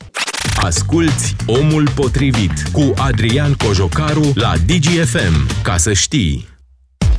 [0.61, 5.61] Asculți Omul Potrivit cu Adrian Cojocaru la DGFM.
[5.63, 6.47] Ca să știi.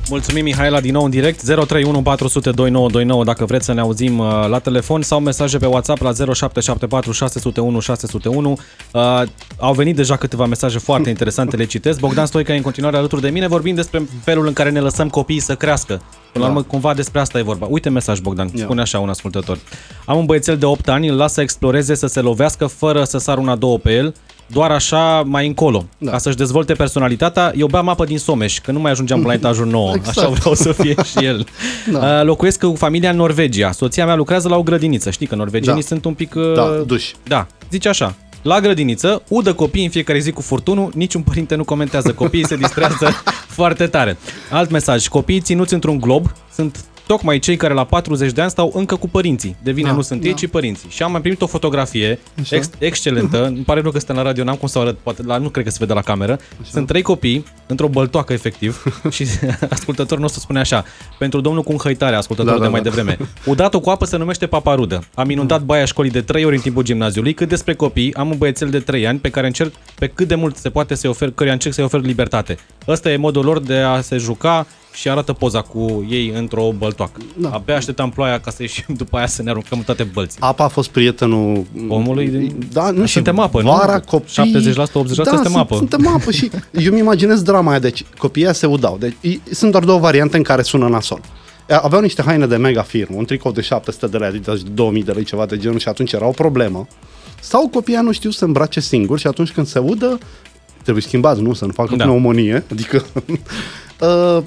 [0.08, 1.42] Mulțumim, Mihaela, din nou în direct.
[1.42, 6.00] 031 400 2929 dacă vreți să ne auzim uh, la telefon sau mesaje pe WhatsApp
[6.00, 8.56] la 0774 601 601.
[8.92, 9.22] Uh,
[9.58, 11.98] au venit deja câteva mesaje foarte interesante, le citesc.
[12.00, 15.08] Bogdan Stoica e în continuare alături de mine, vorbim despre felul în care ne lăsăm
[15.08, 15.92] copiii să crească.
[16.32, 16.56] Până la Da.
[16.56, 17.66] urmă, cumva despre asta e vorba.
[17.70, 18.64] Uite mesaj, Bogdan, Ia.
[18.64, 19.58] spune așa un ascultător.
[20.04, 23.18] Am un băiețel de 8 ani, îl las să exploreze, să se lovească fără să
[23.18, 24.14] sar una două pe el,
[24.52, 26.10] doar așa mai încolo, Da.
[26.10, 27.52] ca să-și dezvolte personalitatea.
[27.56, 29.92] Eu beam apă din Someș, că nu mai ajungeam la etajul 9.
[29.94, 30.18] Exact.
[30.18, 31.46] Așa vreau să fie și el.
[31.92, 31.98] Da.
[32.18, 33.72] Uh, Locuiesc cu familia în Norvegia.
[33.72, 35.10] Soția mea lucrează la o grădiniță.
[35.10, 35.86] Știi că norvegienii Da.
[35.86, 36.34] sunt un pic...
[36.34, 37.14] uh, Da, duși.
[37.24, 38.14] Da, zice așa.
[38.42, 42.12] La grădiniță, udă copiii în fiecare zi cu furtunul, niciun părinte nu comentează.
[42.12, 43.10] Copiii se distrează
[43.58, 44.16] foarte tare.
[44.50, 45.06] Alt mesaj.
[45.08, 49.08] Copiii ținuți într-un glob sunt tocmai cei care la 40 de ani stau încă cu
[49.08, 49.56] părinții.
[49.62, 50.36] De vină Da, nu sunt ei, da.
[50.36, 50.88] ci părinții.
[50.90, 52.56] Și am mai primit o fotografie Așa.
[52.56, 53.44] ex- excelentă.
[53.54, 55.48] Îmi pare rău că suntem la radio, n-am cum să o arăt, poate, la, nu
[55.48, 56.38] cred că se vede la cameră.
[56.70, 59.26] Sunt trei copii, într-o băltoacă efectiv, și
[59.70, 60.84] ascultătorul nostru spune așa,
[61.18, 62.94] pentru domnul cu înhăitare, ascultătorul Da, de da, mai da.
[62.94, 63.28] devreme.
[63.44, 65.04] Udatul cu apă se numește paparudă.
[65.14, 67.34] Am inundat baia școlii de 3 ori în timpul gimnaziului.
[67.34, 70.34] Cât despre copii, am un băiețel de 3 ani pe care încerc pe cât de
[70.34, 72.56] mult se poate să-i ofer, căruia încerc să-i ofer libertate.
[72.88, 77.20] Ăsta e modul lor de a se juca și arată poza cu ei într-o băltoacă.
[77.36, 77.48] Da.
[77.50, 80.46] Abia așteptam ploaia ca să ieșim după aia să ne aruncăm în toate bălțile.
[80.46, 83.70] Apa a fost prietenul Omului din- Da, nu știu, Suntem apă, nu?
[83.70, 84.32] vara, copii...
[84.72, 85.74] 70%, 80% da, suntem sunt- apă.
[85.76, 87.78] Suntem apă și eu mi imaginez drama aia.
[87.78, 88.96] Deci copiii aia se udau.
[89.00, 91.20] Deci, i- sunt doar două variante în care sună nasol.
[91.82, 95.02] Aveau niște haine de mega firmă, un tricou de 700 de lei, adică de 2000
[95.02, 96.86] de lei, ceva de genul și atunci era o problemă.
[97.40, 100.18] Sau copiii aia nu știu să se îmbrace singuri și atunci când se udă,
[100.82, 101.52] trebuie schimbați, nu?
[101.52, 101.96] Să nu facă Da.
[101.96, 102.04] da.
[102.04, 102.64] pneumonie.
[102.72, 103.04] Adică
[104.00, 104.42] uh,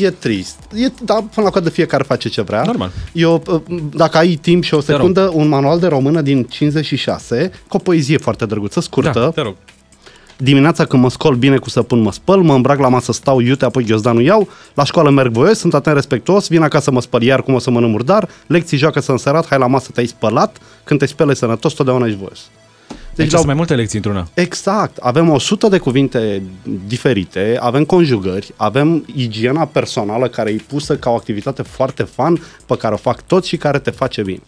[0.00, 0.58] e trist.
[0.74, 2.62] E, da, până la coadă fiecare face ce vrea.
[2.62, 2.90] Normal.
[3.12, 4.86] Eu, uh, dacă ai timp și o rog.
[4.86, 9.18] secundă, un manual de română din 56, cu o poezie foarte drăguță, scurtă.
[9.20, 9.54] Da, te rog.
[10.40, 13.64] Dimineața când mă scol bine cu săpun mă spăl, mă îmbrac la masă, stau iute,
[13.64, 17.42] apoi ghiozdanul iau, la școală merg voios, sunt atent respectuos, vin acasă mă spăl iar
[17.42, 20.98] cum o să mănânc murdar, lecții joacă să înserat, hai la masă te-ai spălat, când
[20.98, 22.40] te spele sănătos, totdeauna ești voios.
[23.22, 24.28] Deci la- sunt mai multe lecții într-una.
[24.34, 24.96] Exact.
[24.96, 26.42] Avem 100 de cuvinte
[26.86, 32.76] diferite, avem conjugări, avem igiena personală care e pusă ca o activitate foarte fun pe
[32.76, 34.40] care o fac toți și care te face bine.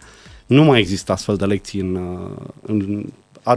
[0.45, 3.05] Nu mai există astfel de lecții în, uh, în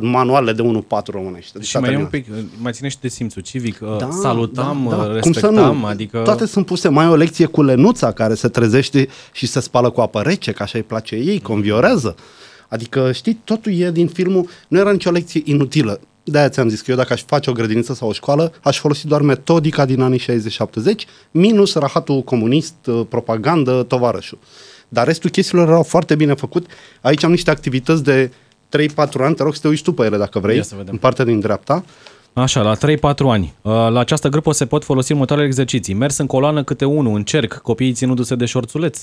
[0.00, 1.52] manualele de 1-4 românești.
[1.52, 2.44] Deci Și s-a mai e un terminat.
[2.48, 3.78] pic, mai ține și de simțul civic.
[3.78, 5.12] Da, salutam, da, da.
[5.12, 5.86] respectam, Cum să nu?
[5.86, 6.18] adică...
[6.18, 6.88] Toate sunt puse.
[6.88, 10.52] Mai e o lecție cu Lenuța care se trezește și se spală cu apă rece,
[10.52, 12.14] că așa îi place ei, conviorează.
[12.74, 16.00] Adică, știi, totul e din filmul, nu era nicio lecție inutilă.
[16.24, 19.06] De-aia ți-am zis că eu dacă aș face o grădiniță sau o școală, aș folosi
[19.06, 20.24] doar metodica din anii 60-70,
[21.30, 24.38] minus rahatul comunist, uh, propagandă, tovarășul.
[24.88, 26.66] Dar restul chestiilor erau foarte bine făcut.
[27.00, 28.30] Aici am niște activități de
[28.68, 30.92] 3-4 ani, te rog să te uiți tu pe ele dacă vrei, Ia să vedem.
[30.92, 31.84] în partea din dreapta.
[32.32, 32.78] Așa, la 3-4
[33.30, 33.54] ani.
[33.62, 35.94] Uh, La această grupă se pot folosi următoarele exerciții.
[35.94, 39.00] Mers în coloană câte unul, în cerc, copiii ținându-se de șorțuleț.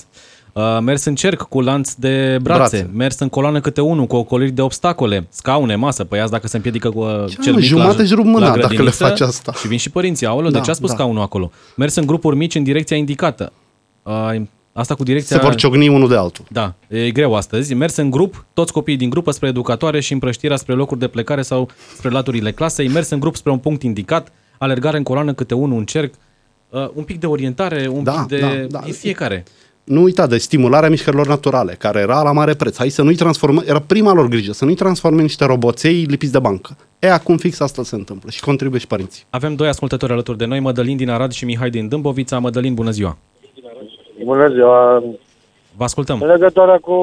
[0.52, 2.76] Uh, Mers în cerc cu lanț de brațe.
[2.76, 2.90] Brațe.
[2.94, 6.90] Mers în coloană câte unul, cu ocoliri de obstacole, scaune, masă, pe dacă se împiedică
[6.90, 9.04] cu uh, Ce, cel mă, mic jumate la, își rup mâna la dacă le grădiniță.
[9.04, 9.52] faci asta.
[9.52, 10.26] Și vin și părinții.
[10.26, 10.94] Aoleu, de Da, ce a spus da.
[10.94, 11.50] scaunul acolo?
[11.76, 13.52] Mers în grupuri mici în direcția indicată.
[14.02, 14.42] Uh,
[14.74, 15.36] Asta cu direcția...
[15.36, 16.44] Se vor ciocni unul de altul.
[16.48, 17.74] Da, e greu astăzi.
[17.74, 21.42] Mers în grup, toți copiii din grupă spre educatoare și împrăștirea spre locuri de plecare
[21.42, 22.88] sau spre laturile clasei.
[22.88, 26.14] Mers în grup spre un punct indicat, alergare în coloană câte unul în cerc,
[26.70, 28.66] uh, un pic de orientare, un Da, pic de...
[28.70, 28.86] da, da.
[28.86, 29.44] E fiecare.
[29.84, 32.76] Nu uita de stimularea mișcărilor naturale, care era la mare preț.
[32.76, 36.32] Hai să nu-i transformăm, era prima lor grijă, să nu-i transforme în niște roboței lipiți
[36.32, 36.76] de bancă.
[36.98, 39.24] E, acum fix asta se întâmplă și contribuie și părinții.
[39.30, 42.38] Avem doi ascultători alături de noi, Mădălin din Arad și Mihai din Dâmbovița.
[42.38, 43.16] Mădălin, bună ziua!
[44.24, 45.02] Bună ziua!
[45.76, 46.20] Vă ascultăm.
[46.20, 46.96] În legătură cu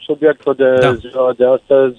[0.00, 0.90] subiectul de Da.
[0.90, 0.94] da.
[0.94, 1.98] ziua de astăzi,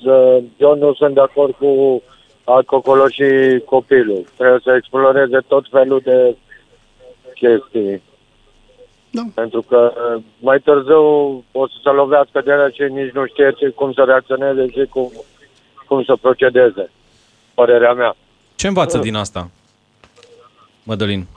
[0.57, 2.01] eu nu sunt de acord cu
[2.43, 3.23] alcoolul și
[3.65, 4.25] copilul.
[4.37, 6.35] Trebuie să exploreze tot felul de
[7.33, 8.01] chestii.
[9.11, 9.21] Da.
[9.33, 9.93] Pentru că
[10.39, 11.03] mai târziu
[11.51, 14.85] o să se lovească de ele și nici nu știe ce, cum să reacționeze și
[14.89, 15.11] cum,
[15.87, 16.91] cum să procedeze.
[17.53, 18.15] Părerea mea.
[18.55, 19.49] Ce învață din asta,
[20.83, 21.27] Mădălin?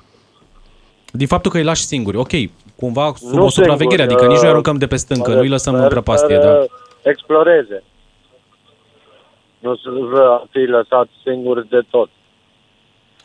[1.12, 2.16] Din faptul că îi lași singuri.
[2.16, 2.30] Ok,
[2.76, 5.36] cumva sub Nu o supraveghere, singur, adică nici nu-i uh, aruncăm de pe stâncă, mă
[5.36, 6.36] nu-i lăsăm în refer prăpastie.
[6.40, 7.10] să Da.
[7.10, 7.82] Exploreze.
[9.58, 9.88] Nu să
[10.50, 12.08] fi lăsat singuri de tot.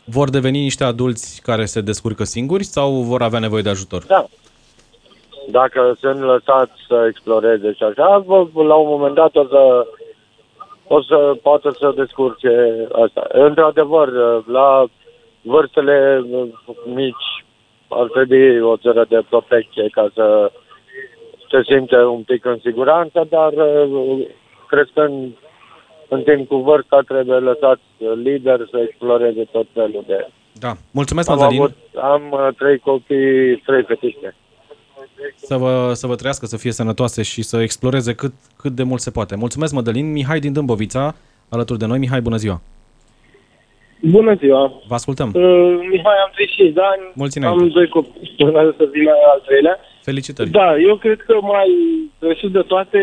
[0.10, 4.04] Vor deveni niște adulți care se descurcă singuri sau vor avea nevoie de ajutor?
[4.04, 4.26] Da.
[5.50, 9.88] Dacă sunt lăsați să exploreze și așa, vă- la un moment dat o să,
[10.88, 13.28] o să poată să descurce asta.
[13.32, 14.10] Într-adevăr,
[14.46, 14.86] la
[15.42, 16.26] vârstele
[16.86, 17.46] mici
[17.88, 20.52] ar trebui o țără de protecție ca să
[21.50, 23.54] se simte un pic în siguranță, dar
[24.68, 25.34] crescând
[26.10, 27.82] în timp cu vârsta trebuie lăsați
[28.24, 30.74] liber să exploreze tot felul de Da.
[30.92, 31.60] Mulțumesc, Am, Mădălin.
[31.62, 34.36] avut, am uh, trei copii, trei fetițe.
[35.36, 39.02] Să vă, să vă trăiască, să fie sănătoase și să exploreze cât, cât de mult
[39.02, 39.36] se poate.
[39.36, 40.12] Mulțumesc, Mădălin.
[40.12, 41.16] Mihai din Dâmbovița,
[41.50, 41.98] alături de noi.
[42.00, 42.62] Mihai, bună ziua.
[44.02, 44.74] Bună ziua!
[44.88, 45.28] Vă ascultăm.
[45.28, 47.74] Uh, Mihai, am 35 de ani, Mulți am înainte.
[47.74, 49.80] doi copii, urmează să vină al treilea.
[50.02, 50.50] Felicitări.
[50.50, 51.68] Da, eu cred că mai
[52.20, 53.00] presus de toate,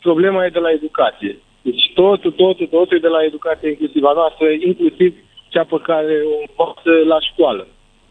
[0.00, 1.36] problema e de la educație.
[1.66, 5.10] Deci totul, totul, totul e de la educație inclusiv a noastră, inclusiv
[5.48, 7.66] cea pe care o învață la școală.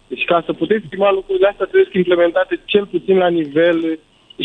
[0.08, 4.00] Deci ca să puteți schimba lucrurile astea trebuie implementate cel puțin la nivel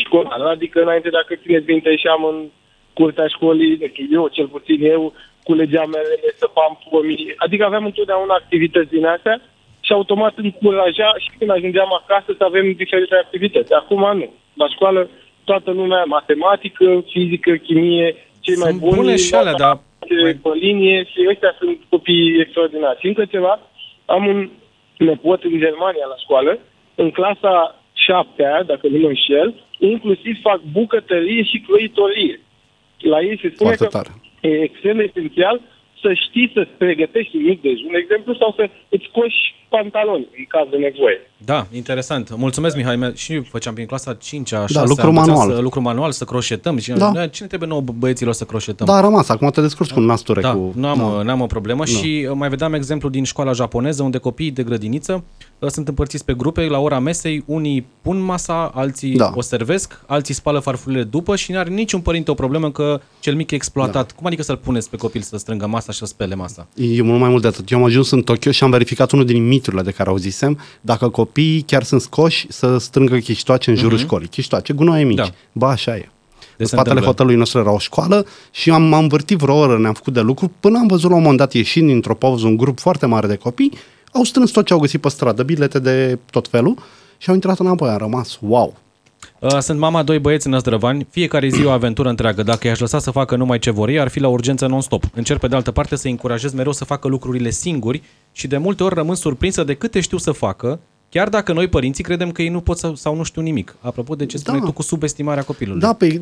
[0.04, 0.40] școlar.
[0.40, 2.38] Adică înainte, dacă țineți minte, ieșeam în
[2.92, 8.94] curtea școlii, deci eu cel puțin eu, culegeam merele, săpam pomii, adică aveam întotdeauna activități
[8.96, 9.40] din astea
[9.80, 13.72] și automat încuraja și când ajungeam acasă să avem diferite activități.
[13.72, 14.32] Acum nu.
[14.54, 15.10] La școală
[15.44, 18.16] toată lumea, matematică, fizică, chimie,
[18.48, 19.74] cei mai Sunt buni, bune și alea, dar
[20.42, 23.00] pe linie și ăștia sunt copii extraordinari.
[23.00, 23.54] Și încă ceva,
[24.04, 24.50] am un
[25.08, 26.58] nepot în Germania la școală,
[26.94, 27.54] în clasa
[28.06, 32.40] șaptea, dacă nu mă înșel, inclusiv fac bucătărie și croitorie.
[33.12, 34.10] La ei se spune Foarte că tare.
[34.40, 35.60] e extrem de esențial
[36.02, 40.44] să știi să-ți pregătești un mic dejun, de exemplu, sau să îți coși pantaloni în
[40.48, 41.18] caz de nevoie.
[41.44, 42.36] Da, interesant.
[42.36, 42.96] Mulțumesc, Mihai.
[42.96, 45.50] Me- Și eu făceam prin clasa 5 a 6 Da, lucru manual.
[45.54, 46.78] Să, lucru manual, să croșetăm.
[46.78, 47.10] Și Da.
[47.10, 47.26] da.
[47.26, 48.86] Cine trebuie nouă băieților să croșetăm?
[48.86, 49.28] Da, a rămas.
[49.28, 50.40] Acum te descurci cu un nasture.
[50.40, 50.72] Da, cu...
[50.74, 54.50] nu am, n-am o problemă și uh, mai vedeam exemplu din școala japoneză unde copiii
[54.50, 55.24] de grădiniță
[55.58, 59.30] uh, sunt împărțiți pe grupe la ora mesei, unii pun masa, alții Da.
[59.34, 63.34] o servesc, alții spală farfurile după și nu are niciun părinte o problemă că cel
[63.34, 64.06] mic e exploatat.
[64.06, 64.14] Da.
[64.16, 66.66] Cum adică să-l puneți pe copil să strângă masa și să spele masa?
[66.74, 67.70] E mult mai mult de atât.
[67.70, 71.08] Eu am ajuns în Tokyo și am verificat unul din miturile de care auzisem, dacă
[71.08, 74.28] copiii chiar sunt scoși să strângă chiștoace în jurul școlii.
[74.28, 75.16] Chiștoace, gunoaie mici.
[75.16, 75.30] Da.
[75.52, 76.08] Ba, așa e.
[76.56, 77.06] În se spatele întâmplă.
[77.06, 80.52] hotelului nostru era o școală și am, am învârtit vreo oră, ne-am făcut de lucru,
[80.60, 83.36] până am văzut la un moment dat ieșind dintr-o pauză un grup foarte mare de
[83.36, 83.72] copii,
[84.12, 86.76] au strâns tot ce au găsit pe stradă, bilete de tot felul
[87.18, 88.76] și au intrat înapoi, am rămas, wow.
[89.40, 92.42] Uh, Sunt mama a doi băieți în Năzdrăvani, fiecare zi o aventură întreagă.
[92.42, 95.04] Dacă i-aș lăsa să facă numai ce vor ei, ar fi la urgență non-stop.
[95.14, 98.82] Încerc pe de altă parte să încurajez mereu să facă lucrurile singuri și de multe
[98.82, 102.48] ori rămân surprinsă de câte știu să facă, chiar dacă noi părinții credem că ei
[102.48, 103.76] nu pot să, sau nu știu nimic.
[103.80, 104.68] Apropo de ce spuneai Da.
[104.68, 105.80] tu cu subestimarea copilului.
[105.80, 106.20] Da, pe,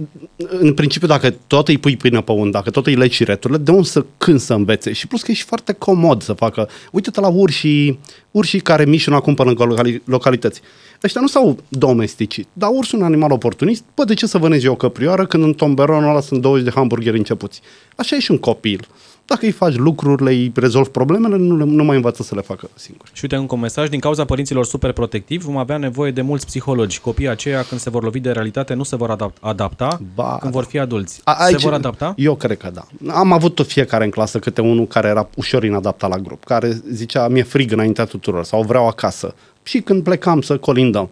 [0.61, 3.59] în principiu, dacă tot îi pui pâine pe unt, dacă tot îi legi și returile,
[3.59, 4.93] de unde să când să învețe?
[4.93, 6.69] Și plus că e și foarte comod să facă.
[6.93, 7.99] Uite-te la urșii,
[8.31, 10.61] urșii care mișună acum până în locali- localități.
[11.07, 13.85] Ăștia nu s-au domesticit, dar ursul e un animal oportunist.
[13.95, 16.73] Bă, de ce să vânezi eu o căprioară când în tomberonul ăla sunt 20 de
[16.75, 17.61] hamburgeri începuți?
[17.97, 18.87] Așa e și un copil.
[19.25, 22.69] Dacă îi faci lucrurile, îi rezolvi problemele, nu, le, nu mai învață să le facă
[22.75, 23.07] singur.
[23.13, 26.47] Și uite încă un mesaj, din cauza părinților super protectivi, vom avea nevoie de mulți
[26.47, 27.01] psihologi.
[27.01, 30.53] Copiii aceia, când se vor lovi de realitate, nu se vor adap- adapta Ba, când
[30.53, 31.21] vor fi adulți.
[31.25, 32.15] A, se vor adapta?
[32.17, 33.13] Eu cred că da.
[33.13, 36.81] Am avut tot fiecare în clasă câte unul care era ușor inadaptat la grup, care
[36.93, 39.35] zicea, mi-e frig înaintea tuturor sau vreau acasă.
[39.67, 41.11] Și când plecam să colindăm,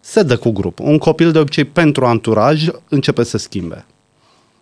[0.00, 0.78] se dă cu grup.
[0.78, 3.84] Un copil de obicei pentru anturaj începe să schimbe.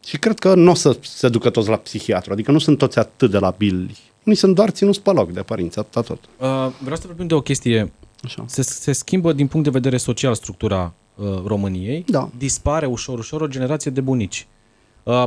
[0.05, 2.99] Și cred că nu o să se ducă toți la psihiatru, adică nu sunt toți
[2.99, 3.99] atât de labili.
[4.25, 6.19] Unii sunt doar ținuți pe loc de părinți, atâta tot.
[6.19, 7.93] Uh, vreau să vorbim de o chestie.
[8.25, 8.45] Așa.
[8.47, 12.05] Se, se schimbă din punct de vedere social structura uh, României.
[12.07, 12.31] Da.
[12.39, 14.47] Dispare ușor, ușor o generație de bunici.
[14.47, 14.62] Uh,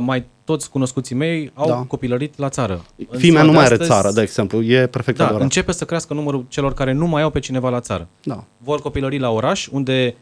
[0.00, 1.74] mai toți cunoscuții mei au Da.
[1.74, 2.84] copilărit la țară.
[3.10, 5.42] În Fimea ziua nu de mai are astăzi- țară, de exemplu, e perfect Da, adevărat.
[5.46, 8.08] începe să crească numărul celor care nu mai au pe cineva la țară.
[8.22, 8.44] Da.
[8.58, 10.18] Vor copilări la oraș, unde o-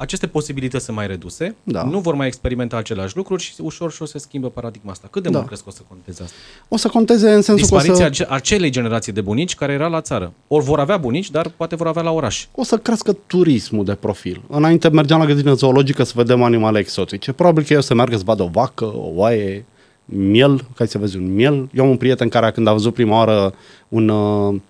[0.00, 1.82] aceste posibilități sunt mai reduse, Da.
[1.82, 5.08] nu vor mai experimenta aceleași lucruri și ușor, ușor se schimbă paradigma asta.
[5.10, 5.34] Cât de Da.
[5.36, 6.34] mult crezi că o să conteze asta?
[6.68, 8.22] O să conteze în sensul că o Dispariția să...
[8.24, 10.32] ace- acelei generații de bunici care era la țară.
[10.48, 12.46] Ori vor avea bunici, dar poate vor avea la oraș.
[12.54, 14.42] o să crească turismul de profil.
[14.48, 17.32] Înainte mergeam la grădină zoologică să vedem animale exotice.
[17.32, 19.64] Probabil că eu să meargă să vadă o vacă, o oaie,
[20.04, 21.68] miel, ca să vezi un miel.
[21.74, 23.54] Eu am un prieten care când a văzut prima oară
[23.88, 24.60] un, uh,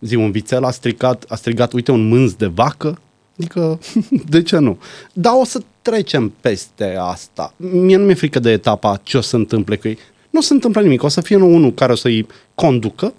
[0.00, 2.98] zi, un vițel, a strigat, a strigat, uite, un mânz de vacă.
[3.38, 3.78] Adică,
[4.28, 4.78] de ce nu?
[5.12, 7.54] Dar o să trecem peste asta.
[7.56, 9.98] Mie nu mi-e frică de etapa ce o să întâmple cu ei.
[10.30, 11.02] Nu se întâmplă nimic.
[11.02, 13.14] O să fie unul care o să-i conducă,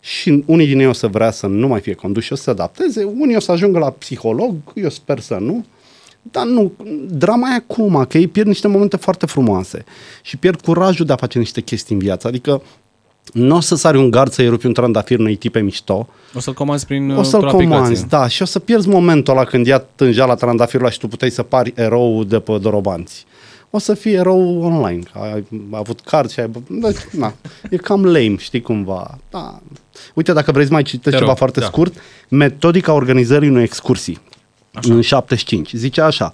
[0.00, 2.42] și unii din ei o să vrea să nu mai fie conduși și o să
[2.42, 5.64] se adapteze, unii o să ajungă la psiholog, eu sper să nu,
[6.22, 6.72] dar nu,
[7.08, 9.84] drama e acum, că ei pierd niște momente foarte frumoase
[10.22, 12.62] și pierd curajul de a face niște chestii în viață, adică
[13.32, 16.54] nu o să sari un gard să-i rupi un trandafir unei tipe mișto, O să-l
[16.54, 17.78] comanzi prin o să-l într-o aplicație.
[17.78, 20.98] comanzi, da, și o să pierzi momentul ăla când ia tângea la trandafirul ăla și
[20.98, 23.26] tu puteai să pari erou de pe dorobanți.
[23.70, 26.50] O să fii erou online, că ai avut card și ai...
[26.68, 27.34] Deci, na,
[27.70, 29.18] e cam lame, știi cumva.
[29.30, 29.60] Da.
[30.14, 31.66] Uite, dacă vrei să mai citești Te ceva rog, foarte da.
[31.66, 31.94] scurt,
[32.28, 34.18] metodica organizării unei excursii
[34.74, 34.94] așa.
[34.94, 35.72] în 75.
[35.72, 36.32] Zice așa,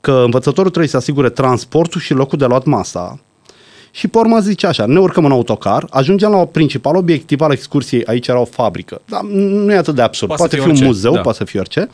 [0.00, 3.18] că învățătorul trebuie să asigure transportul și locul de luat masa
[3.98, 8.04] Și pe urmă zice așa, ne urcăm în autocar, ajungem la principal obiectiv al excursiei,
[8.04, 9.00] aici era o fabrică.
[9.04, 11.20] Dar nu e atât de absurd, Poate poate, să fi fie un orice, muzeu, da.
[11.20, 11.88] poate să fie orice.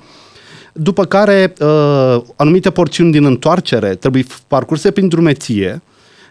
[0.72, 5.82] După care, uh, anumite porțiuni din întoarcere trebuie f- parcurse prin drumeție,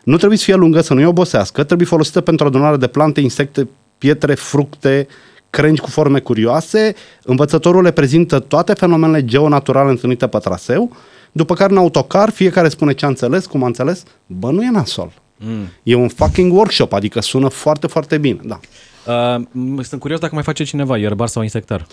[0.03, 3.67] nu trebuie să fie lungă, să nu-i obosească, trebuie folosită pentru adunarea de plante, insecte,
[3.97, 5.07] pietre, fructe,
[5.49, 6.95] crengi cu forme curioase.
[7.23, 10.91] Învățătorul le prezintă toate fenomenele geonaturale întâlnite pe traseu,
[11.31, 14.03] după care în autocar fiecare spune ce a înțeles, cum a înțeles.
[14.25, 15.11] Bă, nu e nasol.
[15.45, 15.67] Mm.
[15.83, 18.39] E un fucking workshop, adică sună foarte, foarte bine.
[18.43, 18.59] Da.
[19.07, 21.85] Uh, m- sunt curios dacă mai face cineva ierbar sau insectar.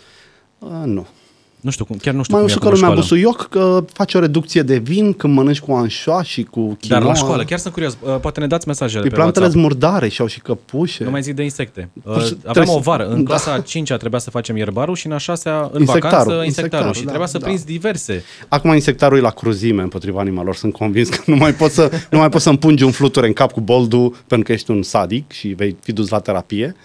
[0.58, 1.06] Uh, nu.
[1.60, 3.26] Nu știu cum, chiar nu știu Mai cum e ușor că acum la lumea școală.
[3.30, 6.98] busuioc că face o reducție de vin când mănânci cu anșoa și cu quinoa.
[6.98, 7.96] Dar la școală, chiar sunt curios.
[8.02, 9.64] Uh, poate ne dați mesajele Păi pe plantele WhatsApp.
[9.64, 11.04] murdare și au și căpușe.
[11.04, 11.88] Nu mai zic de insecte.
[11.94, 13.06] Uh, Pur și- aveam trebuie o să- vară.
[13.08, 13.28] În da.
[13.28, 16.44] clasa a 5 trebuia să facem ierbarul și în a 6 în Insectarul, vacanță insectarul.
[16.44, 17.44] insectarul, Și da, trebuia să da.
[17.44, 18.24] prinzi diverse.
[18.48, 20.54] Acum insectarul e la cruzime împotriva animalelor.
[20.54, 23.32] Sunt convins că nu mai poți să, nu mai poți să împungi un fluture în
[23.32, 26.76] cap cu boldul pentru că ești un sadic și vei fi dus la terapie.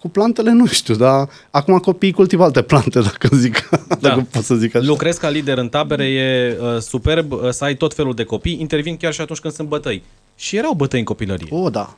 [0.00, 3.96] Cu plantele nu știu, dar acum copiii cultivă alte plante, dacă zic, Da.
[4.00, 4.86] dacă pot să zic așa.
[4.86, 8.56] Lucrez ca lider în tabere, e uh, superb uh, să ai tot felul de copii.
[8.60, 10.02] Intervin chiar și atunci când sunt bătăi.
[10.36, 11.48] Și erau bătăi în copilărie.
[11.50, 11.96] O, da.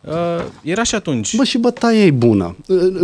[0.00, 0.14] Uh,
[0.62, 1.36] era și atunci.
[1.36, 2.56] Bă, și bătaia e bună.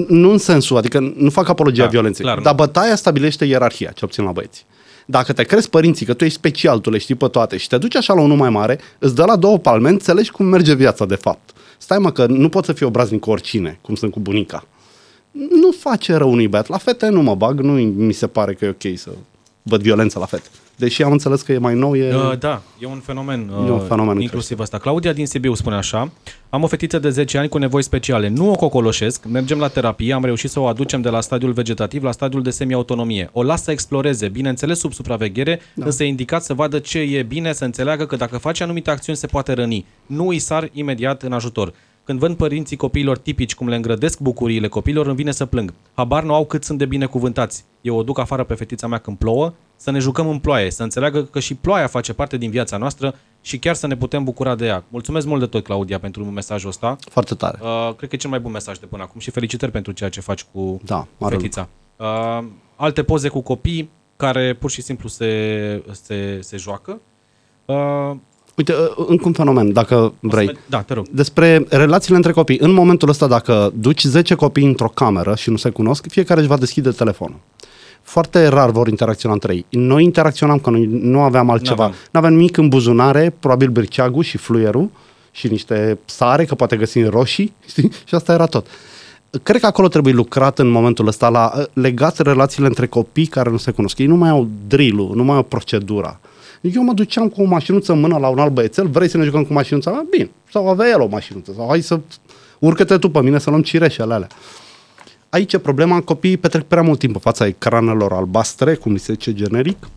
[0.09, 2.59] Nu în sensul, adică nu fac apologia Da, violenței, clar, dar nu.
[2.65, 4.65] bătaia stabilește ierarhia, ce obțin la băieți.
[5.07, 7.79] Dacă te crezi părinții că tu ești special, tu le știi pe toate și te
[7.79, 11.05] duci așa la unul mai mare, îți dă la două palme, înțelegi cum merge viața
[11.07, 11.51] de fapt.
[11.79, 14.67] Stai mă că nu poți să fii obraznic cu oricine, cum sunt cu bunica.
[15.31, 16.69] Nu face rău unui băiat.
[16.69, 19.11] La fete nu mă bag, nu mi se pare că e ok să
[19.63, 20.49] văd violență la fete.
[20.79, 22.15] Deși am înțeles că e mai nou, e...
[22.15, 24.79] Uh, da, e un fenomen, uh, E un fenomen în inclusiv ăsta.
[24.79, 26.11] Claudia din Sibiu spune așa,
[26.51, 30.13] am o fetiță de 10 ani cu nevoi speciale, nu o cocoloșesc, mergem la terapie,
[30.13, 33.31] am reușit să o aducem de la stadiul vegetativ la stadiul de semi-autonomie.
[33.33, 35.85] O las să exploreze, bineînțeles sub supraveghere, da.
[35.85, 39.19] însă e indicat să vadă ce e bine, să înțeleagă că dacă face anumite acțiuni
[39.19, 39.87] se poate răni.
[40.07, 41.73] Nu îi sar imediat în ajutor.
[42.09, 45.75] Când văd părinții copiilor tipici cum le îngrădesc bucuriile copiilor, îmi vine să plâng.
[45.95, 47.65] Habar nu au cât sunt de binecuvântați.
[47.81, 50.83] Eu o duc afară pe fetița mea când plouă, să ne jucăm în ploaie, să
[50.83, 54.55] înțeleagă că și ploaia face parte din viața noastră și chiar să ne putem bucura
[54.55, 54.85] de ea.
[54.89, 56.97] Mulțumesc mult de tot, Claudia, pentru mesajul ăsta.
[57.11, 57.59] Foarte tare.
[57.63, 60.11] Uh, cred că e cel mai bun mesaj de până acum și felicitări pentru ceea
[60.11, 61.69] ce faci cu Da, mare fetița.
[61.97, 62.45] Uh,
[62.77, 67.01] alte poze cu copii care pur și simplu se, se, se joacă.
[67.65, 68.17] Uh,
[68.59, 70.59] Uite, încă un fenomen, dacă vrei.
[70.67, 71.07] Da, te rog.
[71.11, 72.59] Despre relațiile între copii.
[72.61, 76.49] În momentul ăsta, dacă duci 10 copii într-o cameră și nu se cunosc, fiecare își
[76.49, 77.39] va deschide telefonul.
[78.03, 79.67] Foarte rar vor interacționa între ei.
[79.69, 81.83] Noi interacționam, că noi nu aveam altceva.
[81.83, 81.99] N-aveam.
[82.11, 84.91] Nu aveam nimic în buzunare, probabil birceagul și fluierul
[85.31, 87.91] și niște sare, că poate găsi în roșii, știi?
[88.05, 88.67] Și asta era tot.
[89.43, 93.57] Cred că acolo trebuie lucrat în momentul ăsta la legat relațiile între copii care nu
[93.57, 93.99] se cunosc.
[93.99, 96.21] Ei nu mai au drill nu mai au procedura.
[96.61, 99.25] Eu mă duceam cu o mașinuță în mână la un alt băiețel, vrei să ne
[99.25, 100.05] jucăm cu mașinuța mea?
[100.11, 100.31] Bine.
[100.53, 101.53] Sau avea el o mașinuță.
[101.57, 102.01] Sau hai să
[102.59, 104.29] urcă-te tu pe mine să luăm cireșele alea.
[105.31, 109.33] Aici e problema, copiii petrec prea mult timp în fața ecranelor albastre, cum se zice
[109.33, 109.89] generic.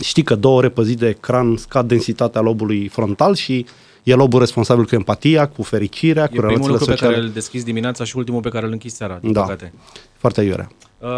[0.00, 3.66] Știi că două ore pe zi de ecran scad densitatea lobului frontal și
[4.02, 7.10] e lobul responsabil cu empatia, cu fericirea, e cu primul relațiile lucru sociale.
[7.12, 9.40] pe care îl deschizi dimineața și ultimul pe care îl închizi seara, din Da.
[9.40, 9.72] păcate.
[10.16, 10.68] Foarte iurea.
[11.04, 11.10] Uh,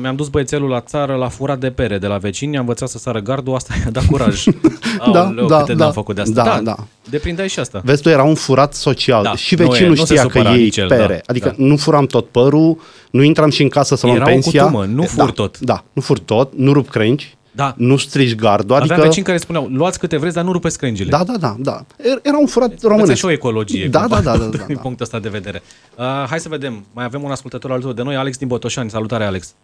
[0.00, 2.98] mi-am dus băiețelul la țară la furat de pere de la vecini, am învățat să
[2.98, 4.44] sară gardul, asta i-a dat curaj.
[4.98, 6.44] Aoleu, da, câte da, n-am făcut de asta.
[6.44, 6.76] da, da.
[7.10, 7.80] Deprindeai și asta.
[7.84, 10.38] Vezi tu, era un furat social Da, și nu e- vecinul nu se știa că
[10.38, 11.06] supăra ei nici el, pere.
[11.14, 11.64] da, adică da.
[11.64, 12.80] nu furam tot părul,
[13.10, 14.62] nu intram și în casă să luăm Era o pensia.
[14.64, 15.58] cutumă, nu fur da, tot.
[15.58, 17.74] Da, nu fur tot, nu rup crengi, Da.
[17.76, 18.74] nu strici gardul.
[18.74, 21.10] Aveam Adică, vecini care spuneau, luați câte vreți, dar nu rupeți crengile.
[21.10, 21.80] da, da, da, da.
[21.98, 23.18] Er- Era un furat Învăță românesc.
[23.18, 23.86] și o ecologie.
[23.86, 24.80] Da, cumva, da, da, da, da, Din da.
[24.80, 25.62] punctul ăsta de vedere.
[25.98, 26.84] Uh, hai să vedem.
[26.94, 28.90] Mai avem un ascultător alături de noi, Alex din Botoșani.
[28.90, 29.54] Salutare, Alex.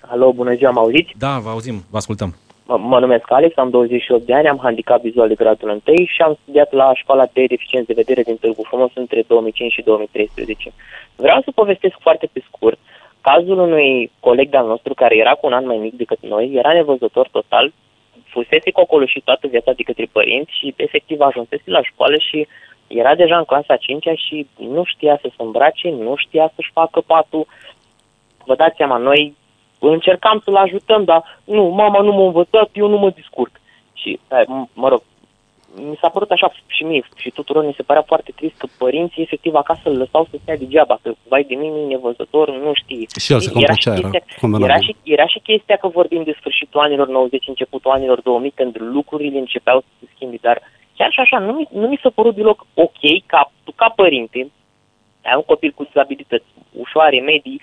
[0.00, 1.12] Alo, bună ziua, mă auziți?
[1.18, 2.34] Da, vă auzim, vă ascultăm.
[2.66, 6.22] Mă, mă numesc Alex, am 28 de ani, am handicap vizual de gradul 1 și
[6.22, 10.72] am studiat la școala de deficienți de vedere din Târgu Frumos între 2005 și 2013.
[11.16, 12.78] Vreau să povestesc foarte pe scurt
[13.22, 16.72] cazul unui coleg de-al nostru care era cu un an mai mic decât noi, era
[16.72, 17.72] nevăzător total,
[18.24, 22.46] fusese cocoloșit toată viața de către părinți și efectiv ajunsese la școală și
[22.86, 27.00] era deja în clasa 5 și nu știa să se îmbrace, nu știa să-și facă
[27.00, 27.46] patul.
[28.44, 29.36] Vă dați seama, noi
[29.78, 33.60] încercam să-l ajutăm, dar nu, mama nu m-a învățat, eu nu mă descurc.
[33.92, 35.02] Și, eh, m- mă rog,
[35.76, 39.22] mi s-a părut așa și mie și tuturor mi se părea foarte trist că părinții
[39.22, 43.06] efectiv acasă îl lăsau să stea degeaba, că vai de mine, e nevăzător, nu știe.
[43.20, 44.74] Și el se Era complacea, și era chestia- convenabil.
[44.74, 48.76] era și, era și chestia că vorbim de sfârșitul anilor 90, începutul anilor 2000, când
[48.80, 50.62] lucrurile începeau să se schimbe, dar
[50.96, 54.38] chiar și așa, nu mi, nu mi s-a părut deloc ok ca tu, ca părinte,
[55.24, 56.44] ai un copil cu dizabilități
[56.78, 57.60] ușoare, medii,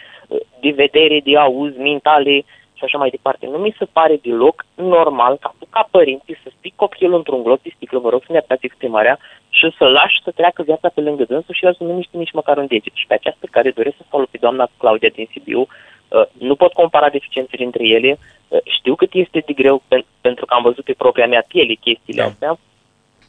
[0.60, 2.44] de vedere, de auz, mentale
[2.80, 3.46] și așa mai departe.
[3.46, 7.62] Nu mi se pare deloc normal ca tu, ca părinte, să stii copilul într-un glot
[7.62, 9.20] de sticlă, vă rog să ne aplicați exprimarea,
[9.50, 12.38] și să lași să treacă viața pe lângă dânsul și el să nu miște nici
[12.40, 12.94] măcar un deget.
[12.94, 16.74] Și pe această care doresc să folosesc pe doamna Claudia din Sibiu, uh, nu pot
[16.74, 18.18] compara deficiențele între ele,
[18.48, 21.74] uh, știu cât este de greu pen- pentru că am văzut pe propria mea piele
[21.74, 22.28] chestiile Da.
[22.28, 22.58] astea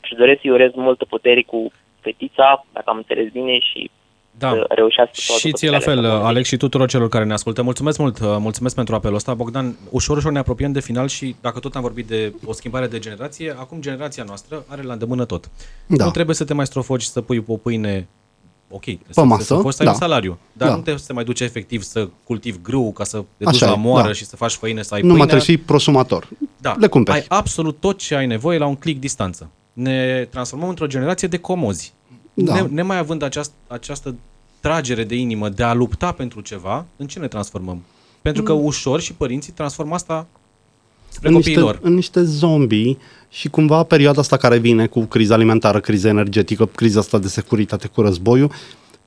[0.03, 1.71] și doresc să-i urez multă putere cu
[2.01, 3.91] fetița, dacă am înțeles bine, și
[4.41, 4.51] Da.
[4.51, 6.29] să reușească toate Și ție la lucrurile fel, astea.
[6.29, 7.63] Alex, și tuturor celor care ne ascultă.
[7.63, 9.35] Mulțumesc mult, uh, mulțumesc pentru apelul ăsta.
[9.35, 12.87] Bogdan, ușor, ușor ne apropiem de final și dacă tot am vorbit de o schimbare
[12.87, 15.51] de generație, acum generația noastră are la îndemână tot.
[15.87, 16.05] Da.
[16.05, 18.09] Nu trebuie să te mai strofoci să pui o pâine
[18.73, 19.95] ok, să, masă, să, să poți să ai da.
[19.95, 20.75] un salariu, dar Da.
[20.75, 23.61] nu te să te mai duci efectiv să cultivi grâu ca să te Așa duci
[23.69, 24.13] la e, moară da.
[24.13, 25.31] și să faci făină, să ai Nu mai pâine.
[25.31, 26.29] trebuie să fii prosumator.
[26.61, 27.19] Da, Le cumperi.
[27.19, 29.51] ai absolut tot ce ai nevoie la un click distanță.
[29.73, 31.93] Ne transformăm într-o generație de comozi.
[32.35, 32.55] Da.
[32.55, 34.15] Ne, nemai având aceast, această
[34.61, 37.83] tragere de inimă de a lupta pentru ceva, în ce ne transformăm?
[38.23, 40.27] Pentru că ușor și părinții transformă asta
[41.09, 41.79] spre în copiii niște, lor.
[41.83, 42.97] în niște zombie
[43.29, 47.89] și cumva perioada asta care vine cu criza alimentară, criza energetică, criza asta de securitate
[47.89, 48.53] cu războiul,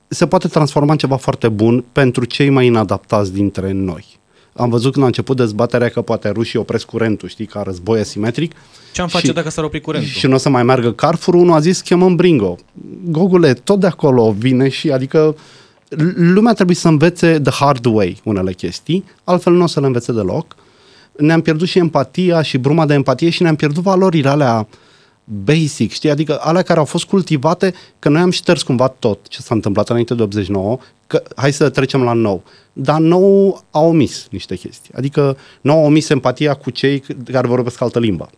[0.08, 4.13] se poate transforma în ceva foarte bun pentru cei mai inadaptați dintre noi.
[4.56, 8.52] Am văzut când a început dezbaterea că poate rușii opresc curentul, știi, ca război asimetric.
[8.92, 10.10] Ce am face și- dacă s-ar opri curentul?
[10.10, 12.56] Și nu o să mai meargă Carrefour, unul a zis chemăm Bringo.
[13.08, 15.36] Gogule, tot de acolo vine și adică
[15.88, 19.86] l- lumea trebuie să învețe the hard way unele chestii, altfel nu o să le
[19.86, 20.54] învețe deloc.
[21.18, 24.66] Ne-am pierdut și empatia și bruma de empatie și ne-am pierdut valorile alea
[25.24, 26.10] basic, știi?
[26.10, 29.88] Adică alea care au fost cultivate, că noi am șters cumva tot ce s-a întâmplat
[29.88, 32.42] înainte de 89, că hai să trecem la nou.
[32.72, 34.94] Dar nou a omis niște chestii.
[34.94, 37.02] Adică nou a omis empatia cu cei
[37.32, 38.30] care vorbesc altă limbă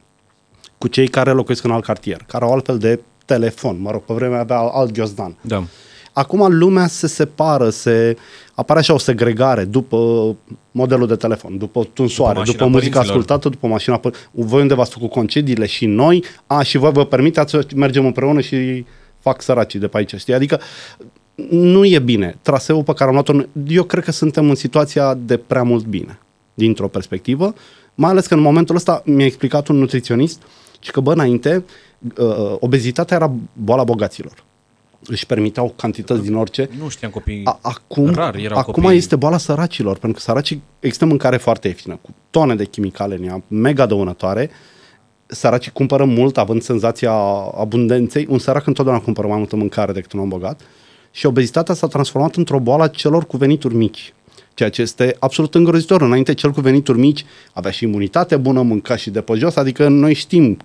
[0.78, 4.12] cu cei care locuiesc în alt cartier, care au altfel de telefon, mă rog, pe
[4.14, 5.36] vremea avea alt ghiozdan.
[5.40, 5.64] Da.
[6.18, 8.16] Acum lumea se separă, se
[8.54, 9.96] apare așa o segregare după
[10.70, 13.20] modelul de telefon, după tunsoare, După după, mașina muzica părinților.
[13.22, 17.04] ascultată, după mașina păr- Voi unde v-ați făcut concediile și noi, a, și voi vă
[17.04, 18.84] permiteți să mergem împreună și
[19.18, 20.34] fac săracii de pe aici, știi?
[20.34, 20.60] Adică
[21.50, 22.36] nu e bine.
[22.42, 23.32] Traseul pe care am luat-o,
[23.66, 26.18] eu cred că suntem în situația de prea mult bine,
[26.54, 27.54] dintr-o perspectivă,
[27.94, 30.42] mai ales că în momentul ăsta mi-a explicat un nutriționist
[30.80, 31.64] și că, bă, înainte,
[32.18, 34.44] uh, obezitatea era boala bogaților.
[35.08, 36.68] Își permiteau cantități din orice.
[36.78, 37.40] Nu știam copii.
[37.44, 38.96] A, acum, rar erau acum copii.
[38.96, 43.24] este boala săracilor, pentru că săracii există mâncare foarte ieftină, cu tone de chimicale în
[43.24, 44.50] ea, mega dăunătoare.
[45.26, 47.12] Săracii cumpără mult, având senzația
[47.58, 48.26] abundenței.
[48.28, 50.60] Un sărac întotdeauna cumpără mai multă mâncare decât un om bogat.
[51.10, 54.14] Și obezitatea s-a transformat într-o boală a celor cu venituri mici.
[54.54, 56.02] Ceea ce este absolut îngrozitor.
[56.02, 59.88] Înainte, cel cu venituri mici avea și imunitate bună, mânca și de pe jos, adică
[59.88, 60.56] noi știm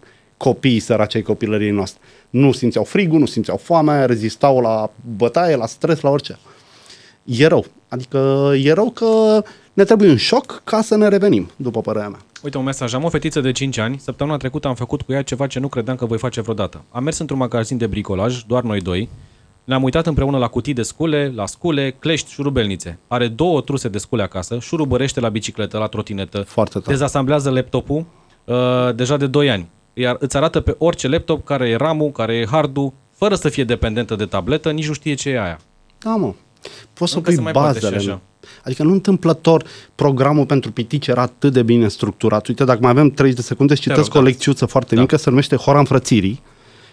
[0.41, 2.01] copiii săraci ai copilăriei noastre.
[2.29, 6.39] Nu simțeau frigul, nu simțeau foamea, rezistau la bătaie, la stres, la orice.
[7.23, 7.65] E rău.
[7.89, 12.19] Adică e rău că ne trebuie un șoc ca să ne revenim, după părerea mea.
[12.43, 12.93] Uite un mesaj.
[12.93, 13.99] Am o fetiță de 5 ani.
[13.99, 16.83] Săptămâna trecută am făcut cu ea ceva ce nu credeam că voi face vreodată.
[16.91, 19.09] Am mers într-un magazin de bricolaj, doar noi doi.
[19.63, 22.99] Ne-am uitat împreună la cutii de scule, la scule, clești, șurubelnițe.
[23.07, 26.41] Are două truse de scule acasă, șurubărește la bicicletă, la trotinetă.
[26.41, 26.91] Foarte tare.
[26.91, 28.05] Dezasamblează laptopul
[28.45, 28.55] uh,
[28.95, 29.69] deja de 2 ani.
[29.93, 33.63] Iar îți arată pe orice laptop care e RAM-ul, care e hardul, fără să fie
[33.63, 35.59] dependentă de tabletă, nici nu știe ce e aia.
[35.97, 36.33] Da, mă.
[36.93, 37.95] Poți să Încă pui se mai poate și bazele.
[38.01, 38.11] așa.
[38.11, 38.21] nu?
[38.63, 39.63] Adică nu întâmplător
[39.95, 42.47] programul pentru pitici era atât de bine structurat.
[42.47, 44.29] Uite, dacă mai avem 30 de secunde, îți Te citesc rog, o da.
[44.29, 46.41] lecțiuță foarte mică, se numește Hora înfrățirii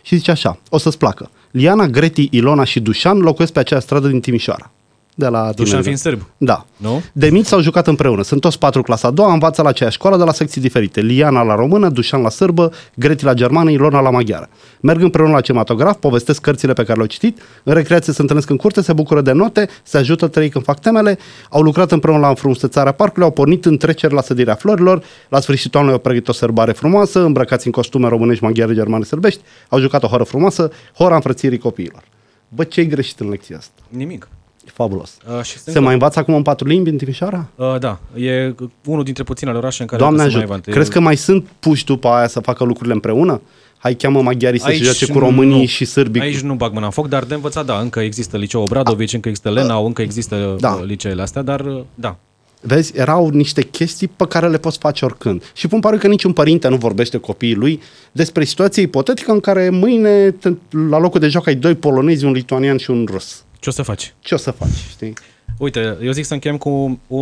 [0.02, 1.30] și zice așa, o să-ți placă.
[1.50, 4.70] Liana, Greti, Ilona și Dușan locuiesc pe aceea stradă din Timișoara.
[5.18, 5.82] De la Dușan Tinerii.
[5.82, 6.20] fiind sârb.
[6.36, 6.64] Da.
[6.76, 7.02] Nu?
[7.12, 8.22] De mici s-au jucat împreună.
[8.22, 11.00] Sunt toți patru clasa a doua, învață la aceeași școală de la secții diferite.
[11.00, 14.48] Liana la română, Dușan la sârbă, Greti la germană, Ilona la maghiară.
[14.80, 18.56] Merg împreună la cinematograf, povestesc cărțile pe care le-au citit, în recreație se întâlnesc în
[18.56, 21.18] curte, se bucură de note, se ajută trei când fac temele,
[21.50, 25.78] au lucrat împreună la înfrumusețarea parcului, au pornit în treceri la sădirea florilor, la sfârșitul
[25.78, 30.02] anului au pregătit o sărbare frumoasă, îmbrăcați în costume românești, maghiare, germane, sârbești, au jucat
[30.02, 32.02] o horă frumoasă, hora înfrățirii copiilor.
[32.48, 33.82] Bă, ce-i greșit în lecția asta?
[33.88, 34.28] Nimic.
[34.68, 35.16] E fabulos.
[35.36, 37.48] Uh, și sunt Se mai învață acum în patru limbi în Timișoara?
[37.54, 38.54] Uh, da, e
[38.84, 40.58] unul dintre puținele orașe în care Doamne încă se mai ajută.
[40.58, 40.78] inventă.
[40.80, 43.40] Crezi că mai sunt puși după aia să facă lucrurile împreună?
[43.78, 45.66] Hai, cheamă maghiarii să se joace cu românii nu.
[45.66, 46.20] și sârbii.
[46.20, 49.28] Aici nu bag mâna în foc, dar de învățat, da, încă există liceu Obradovici, încă
[49.28, 50.68] există Lenau, încă există Da.
[50.68, 50.82] da.
[50.84, 52.16] liceele astea, dar uh, da.
[52.60, 55.42] Vezi, erau niște chestii pe care le poți face oricând.
[55.54, 57.80] Și pun pare că niciun părinte nu vorbește copiii lui
[58.12, 60.52] despre situație ipotetică în care mâine te,
[60.90, 63.42] la locul de joc ai doi polonezi, un lituanian și un rus.
[63.58, 64.14] Ce o să faci?
[64.20, 65.12] Ce o să faci, știi?
[65.58, 67.18] Uite, eu zic să încheiem cu o,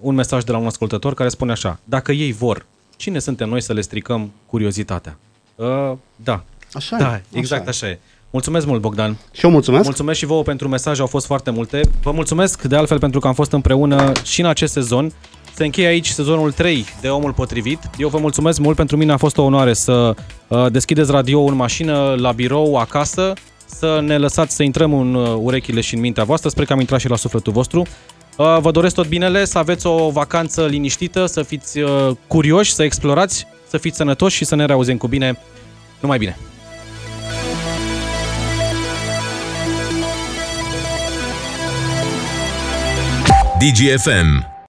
[0.00, 1.80] un mesaj de la un ascultător care spune așa.
[1.84, 2.66] Dacă ei vor,
[2.96, 5.18] cine suntem noi să le stricăm curiozitatea?
[5.54, 6.44] Uh, da.
[6.72, 7.98] Așa da, e, exact așa așa, e.
[8.30, 9.16] Mulțumesc mult, Bogdan.
[9.32, 9.84] Și eu mulțumesc.
[9.84, 11.80] Mulțumesc și vouă pentru mesaje, au fost foarte multe.
[12.02, 15.12] Vă mulțumesc de altfel pentru că am fost împreună și în acest sezon.
[15.54, 17.78] Se încheie aici sezonul 3 de Omul Potrivit.
[17.98, 20.14] Eu vă mulțumesc mult, pentru mine a fost o onoare să
[20.48, 23.32] uh, deschideți radio în mașină, la birou, acasă,
[23.68, 26.48] să ne lăsați să intrăm în uh, urechile și în mintea voastră.
[26.48, 27.86] Sper că am intrat și la sufletul vostru.
[28.36, 32.82] Uh, Vă doresc tot binele, să aveți o vacanță liniștită, să fiți uh, curioși, să
[32.82, 35.38] explorați, să fiți sănătoși și să ne reauzim cu bine.
[36.00, 36.36] Numai bine!
[43.58, 44.57] DGFM